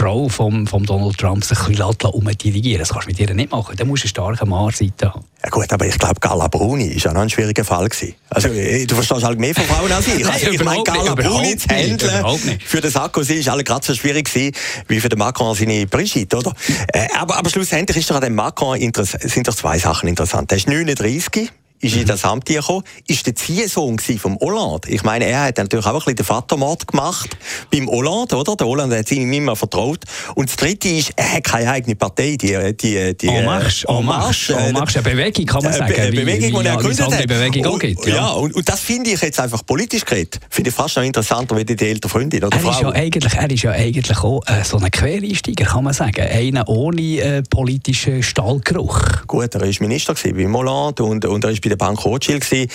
Frau 0.00 0.30
von 0.30 0.66
vom 0.66 0.86
Donald 0.86 1.18
Trump 1.18 1.44
sich 1.44 1.58
ein 1.60 1.74
bisschen 1.74 2.10
umdirigieren 2.12 2.78
Das 2.78 2.88
kannst 2.88 3.06
du 3.06 3.10
mit 3.10 3.20
ihr 3.20 3.34
nicht 3.34 3.50
machen. 3.50 3.76
Da 3.76 3.84
musst 3.84 4.02
du 4.02 4.06
eine 4.06 4.08
starke 4.08 4.46
Mannseite 4.46 5.12
haben. 5.12 5.26
Ja 5.44 5.50
gut, 5.50 5.70
aber 5.70 5.84
ich 5.84 5.98
glaube, 5.98 6.18
Gala 6.20 6.48
Bruni 6.48 6.88
war 6.88 6.96
ja 6.96 7.12
noch 7.12 7.20
ein 7.20 7.28
schwieriger 7.28 7.66
Fall. 7.66 7.86
Gewesen. 7.86 8.14
Also, 8.30 8.48
äh, 8.48 8.86
du 8.86 8.94
verstehst 8.94 9.24
halt 9.24 9.38
mehr 9.38 9.54
von 9.54 9.64
Frauen 9.64 9.92
als 9.92 10.06
ich. 10.08 10.26
Also, 10.30 10.50
ich 10.52 10.64
meine, 10.64 10.82
Gala 10.84 11.14
Bruni 11.14 11.54
zu 11.54 11.68
handeln 11.68 12.58
für 12.64 12.80
den 12.80 12.90
Sarkozy 12.90 13.44
war 13.44 13.52
alle 13.52 13.64
gerade 13.64 13.84
so 13.84 13.94
schwierig 13.94 14.32
gewesen, 14.32 14.54
wie 14.88 15.00
für 15.00 15.10
den 15.10 15.18
Macron 15.18 15.54
seine 15.54 15.86
Brigitte, 15.86 16.38
oder? 16.38 16.54
Äh, 16.94 17.08
aber, 17.18 17.36
aber 17.36 17.50
schlussendlich 17.50 17.98
ist 17.98 18.10
doch 18.10 18.16
an 18.16 18.22
dem 18.22 18.34
Macron 18.34 18.78
sind 18.80 19.48
doch 19.48 19.54
zwei 19.54 19.78
Sachen 19.78 20.08
interessant. 20.08 20.50
Er 20.50 20.56
ist 20.56 20.66
39, 20.66 21.52
ist 21.80 21.96
in 21.96 22.06
das 22.06 22.24
Amt 22.24 22.46
gekommen, 22.46 22.84
ist 23.06 23.26
der 23.26 23.34
Ziehsohn 23.34 23.98
vom 23.98 24.38
Hollande. 24.38 24.88
Ich 24.88 25.02
meine, 25.02 25.24
er 25.24 25.44
hat 25.44 25.58
natürlich 25.58 25.86
auch 25.86 25.90
ein 25.90 25.96
bisschen 25.96 26.16
den 26.16 26.26
Vatermord 26.26 26.86
gemacht 26.86 27.36
beim 27.72 27.88
Hollande, 27.88 28.36
oder? 28.36 28.56
Der 28.56 28.66
Hollande 28.66 28.98
hat 28.98 29.10
ihm 29.10 29.32
immer 29.32 29.56
vertraut. 29.56 30.04
Und 30.34 30.48
das 30.48 30.56
Dritte 30.56 30.88
ist, 30.88 31.12
er 31.16 31.34
hat 31.34 31.44
keine 31.44 31.70
eigene 31.70 31.96
Partei, 31.96 32.36
die, 32.36 32.76
die, 32.76 33.16
die 33.16 33.28
En 33.28 33.44
Marche. 33.44 33.88
En 33.88 34.04
Marche. 34.04 34.54
En 34.54 34.72
Marche, 34.72 34.98
eine 34.98 35.08
Bewegung, 35.10 35.46
kann 35.46 35.62
man 35.62 35.72
sagen. 35.72 35.94
Eine 35.94 36.10
Bewegung, 36.10 36.62
die 36.62 36.68
er 36.68 36.76
gegründet 36.76 37.12
hat. 37.12 37.26
Bewegung 37.26 37.66
auch 37.66 37.78
gibt, 37.78 38.06
ja. 38.06 38.14
ja 38.14 38.28
und, 38.30 38.54
und, 38.54 38.68
das 38.68 38.80
finde 38.80 39.10
ich 39.10 39.20
jetzt 39.20 39.40
einfach 39.40 39.64
politisch 39.64 40.04
geredet. 40.04 40.38
Finde 40.50 40.70
ich 40.70 40.76
fast 40.76 40.96
noch 40.96 41.02
interessanter, 41.02 41.56
wie 41.56 41.64
die 41.64 41.78
ältere 41.82 42.10
Freundin 42.10 42.44
oder 42.44 42.56
er 42.56 42.62
Frau. 42.62 42.70
Ist 42.70 42.80
ja 42.80 42.90
eigentlich, 42.90 43.34
er 43.34 43.50
ist 43.50 43.62
ja 43.62 43.70
eigentlich 43.70 44.18
auch 44.18 44.42
äh, 44.46 44.64
so 44.64 44.78
ein 44.78 44.90
Quereinsteiger, 44.90 45.64
kann 45.64 45.84
man 45.84 45.94
sagen. 45.94 46.20
Einer 46.20 46.68
ohne 46.68 47.00
äh, 47.00 47.42
politischen 47.42 48.22
Stallgeruch. 48.22 49.26
Gut, 49.26 49.54
er 49.54 49.60
war 49.60 49.68
Minister 49.80 50.14
beim 50.14 50.56
Hollande 50.56 51.04
und, 51.04 51.24
und 51.24 51.44
er 51.44 51.50
war 51.50 51.60
bei 51.62 51.69
der 51.70 51.76
Bank 51.76 52.04
Rothschild 52.04 52.44
gewesen. 52.44 52.70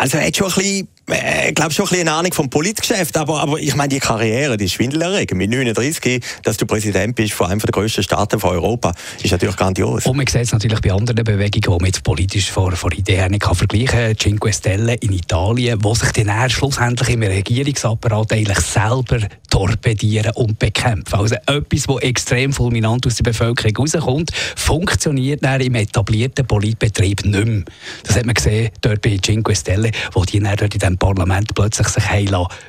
Also 0.00 0.18
er 0.18 0.26
hat 0.26 0.36
schon 0.36 0.48
ein 0.48 0.54
bisschen 0.54 0.88
äh, 1.12 1.48
ich 1.48 1.54
glaube 1.54 1.72
schon 1.72 1.86
ein 1.86 1.90
bisschen 1.90 2.08
eine 2.08 2.16
Ahnung 2.18 2.32
vom 2.32 2.50
Politgeschäft, 2.50 3.16
aber, 3.16 3.40
aber 3.40 3.58
ich 3.58 3.74
meine, 3.74 3.88
die 3.88 3.98
Karriere, 3.98 4.56
die 4.56 4.64
ist 4.64 4.72
schwindelerregend. 4.72 5.38
Mit 5.38 5.50
39, 5.50 6.22
dass 6.42 6.56
du 6.56 6.66
Präsident 6.66 7.14
bist 7.14 7.32
von 7.32 7.48
einem 7.48 7.60
der 7.60 7.70
grössten 7.70 8.02
Staaten 8.02 8.40
von 8.40 8.50
Europa, 8.50 8.92
ist 9.22 9.30
natürlich 9.30 9.56
grandios. 9.56 10.06
Und 10.06 10.16
man 10.16 10.26
sieht 10.26 10.42
es 10.42 10.52
natürlich 10.52 10.80
bei 10.80 10.92
anderen 10.92 11.24
Bewegungen, 11.24 11.50
die 11.62 11.68
man 11.68 11.86
jetzt 11.86 12.02
politisch 12.02 12.50
vor, 12.50 12.72
vor 12.72 12.92
Ideen 12.92 13.32
nicht 13.32 13.44
vergleichen 13.44 13.86
kann. 13.86 14.16
Cinque 14.16 14.52
Stelle 14.52 14.94
in 14.94 15.12
Italien, 15.12 15.78
wo 15.82 15.94
sich 15.94 16.10
dann 16.12 16.50
schlussendlich 16.50 17.10
im 17.10 17.22
Regierungsapparat 17.22 18.32
eigentlich 18.32 18.60
selber 18.60 19.18
torpedieren 19.50 20.32
und 20.34 20.58
bekämpfen. 20.58 21.14
Also 21.18 21.36
etwas, 21.46 21.82
das 21.84 21.96
extrem 22.02 22.52
fulminant 22.52 23.06
aus 23.06 23.16
der 23.16 23.24
Bevölkerung 23.24 23.76
rauskommt, 23.76 24.30
funktioniert 24.56 25.44
dann 25.44 25.60
im 25.60 25.74
etablierten 25.74 26.46
Politbetrieb 26.46 27.24
nicht 27.24 27.46
mehr. 27.46 27.62
Das 28.04 28.16
hat 28.16 28.26
man 28.26 28.34
gesehen 28.34 28.70
dort 28.80 29.02
bei 29.02 29.18
Cinque 29.18 29.54
Stelle, 29.54 29.90
wo 30.12 30.24
die 30.24 30.40
dann 30.40 30.56
dort 30.56 30.74
in 30.74 30.80
diesem 30.80 30.98
Parlament 31.02 31.52
plötzlich 31.52 31.88
sich 31.88 32.04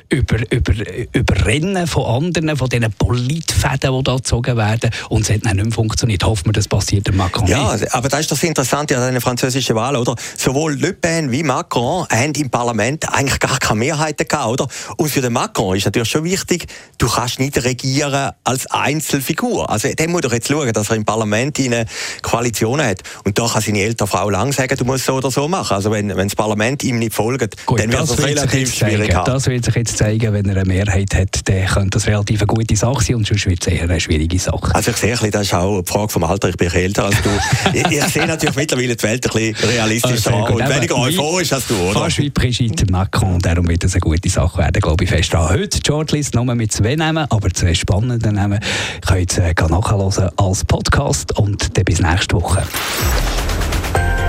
über, 0.08 0.38
über, 0.50 0.72
überrennen 1.12 1.86
von 1.86 2.24
anderen, 2.24 2.56
von 2.56 2.68
diesen 2.68 2.92
Politfäden, 2.92 3.96
die 3.96 4.02
da 4.02 4.16
gezogen 4.16 4.56
werden. 4.56 4.90
Und 5.08 5.22
es 5.22 5.30
hat 5.30 5.46
dann 5.46 5.54
nicht 5.54 5.66
mehr 5.66 5.72
funktioniert. 5.72 6.24
Hoffen 6.24 6.46
wir, 6.46 6.52
das 6.52 6.66
passiert 6.66 7.06
der 7.06 7.14
Macron 7.14 7.46
Ja, 7.46 7.76
aber 7.92 8.08
das 8.08 8.20
ist 8.20 8.32
das 8.32 8.42
Interessante 8.42 8.98
an 8.98 9.12
den 9.12 9.20
französischen 9.20 9.76
Wahlen, 9.76 9.98
oder? 9.98 10.16
Sowohl 10.36 10.74
Le 10.74 10.94
Pen 10.94 11.30
wie 11.30 11.44
Macron 11.44 12.08
haben 12.10 12.32
im 12.34 12.50
Parlament 12.50 13.08
eigentlich 13.08 13.38
gar 13.38 13.56
keine 13.60 13.78
Mehrheiten 13.78 14.26
gehabt, 14.26 14.48
oder? 14.48 14.66
Und 14.96 15.10
für 15.10 15.20
den 15.20 15.32
Macron 15.32 15.76
ist 15.76 15.84
natürlich 15.84 16.10
schon 16.10 16.24
wichtig, 16.24 16.66
du 16.98 17.06
kannst 17.06 17.38
nicht 17.38 17.62
regieren 17.62 18.32
als 18.42 18.66
Einzelfigur. 18.66 19.70
Also, 19.70 19.92
der 19.92 20.08
muss 20.08 20.22
doch 20.22 20.32
jetzt 20.32 20.48
schauen, 20.48 20.72
dass 20.72 20.90
er 20.90 20.96
im 20.96 21.04
Parlament 21.04 21.60
eine 21.60 21.86
Koalition 22.22 22.82
hat. 22.82 23.02
Und 23.24 23.38
da 23.38 23.46
kann 23.46 23.62
seine 23.62 23.80
ältere 23.80 24.08
Frau 24.08 24.28
lang 24.28 24.52
sagen, 24.52 24.76
du 24.76 24.84
musst 24.84 25.04
so 25.04 25.14
oder 25.14 25.30
so 25.30 25.46
machen. 25.46 25.74
Also, 25.74 25.92
wenn, 25.92 26.08
wenn 26.08 26.26
das 26.26 26.34
Parlament 26.34 26.82
ihm 26.82 26.98
nicht 26.98 27.14
folgt, 27.14 27.64
Gut, 27.64 27.78
dann 27.78 27.92
wird 27.92 28.02
es 28.02 28.13
relativ 28.18 28.74
schwierig 28.74 29.14
haben. 29.14 29.24
Das 29.26 29.46
wird 29.46 29.64
sich 29.64 29.74
jetzt 29.74 29.96
zeigen, 29.96 30.32
wenn 30.32 30.48
er 30.48 30.56
eine 30.56 30.64
Mehrheit 30.64 31.14
hat, 31.14 31.40
dann 31.44 31.66
könnte 31.66 31.90
das 31.90 32.06
relativ 32.06 32.40
eine 32.40 32.46
gute 32.46 32.76
Sache 32.76 33.04
sein 33.04 33.16
und 33.16 33.26
sonst 33.26 33.46
wird 33.46 33.66
es 33.66 33.72
eher 33.72 33.84
eine 33.84 34.00
schwierige 34.00 34.38
Sache. 34.38 34.74
Also, 34.74 34.90
ich 34.90 34.96
sehe, 34.96 35.30
das 35.30 35.42
ist 35.42 35.54
auch 35.54 35.74
eine 35.74 35.84
Frage 35.84 36.08
vom 36.08 36.24
Alter. 36.24 36.48
Ich 36.48 36.56
bin 36.56 36.70
älter 36.70 37.04
als 37.04 37.16
du. 37.22 37.30
ich, 37.72 37.86
ich 37.86 38.04
sehe 38.04 38.26
natürlich 38.26 38.56
mittlerweile 38.56 38.96
die 38.96 39.02
Welt 39.02 39.26
ein 39.26 39.32
bisschen 39.32 39.70
realistischer 39.70 40.34
oh, 40.34 40.52
und 40.52 40.68
weniger 40.68 40.96
euphorisch 40.96 41.52
als 41.52 41.66
du, 41.66 41.76
oder? 41.76 42.00
Fast 42.00 42.18
wie 42.18 42.30
Brigitte 42.30 42.90
Macron. 42.90 43.38
Darum 43.38 43.68
wird 43.68 43.84
es 43.84 43.94
eine 43.94 44.00
gute 44.00 44.28
Sache 44.28 44.58
werden, 44.58 44.80
glaube 44.80 45.04
ich, 45.04 45.10
fest 45.10 45.32
dran. 45.32 45.48
Heute 45.48 45.80
die 45.80 45.86
Shortlist 45.86 46.34
nur 46.34 46.54
mit 46.54 46.72
zwei 46.72 46.96
Namen, 46.96 47.26
aber 47.30 47.50
zwei 47.50 47.74
spannenden 47.74 48.34
Namen. 48.34 48.60
Könnt 49.06 49.36
ihr 49.36 49.44
äh, 49.44 49.54
nachhören 49.68 50.30
als 50.36 50.64
Podcast 50.64 51.36
und 51.38 51.76
dann 51.76 51.84
bis 51.84 52.00
nächste 52.00 52.36
Woche. 52.36 52.62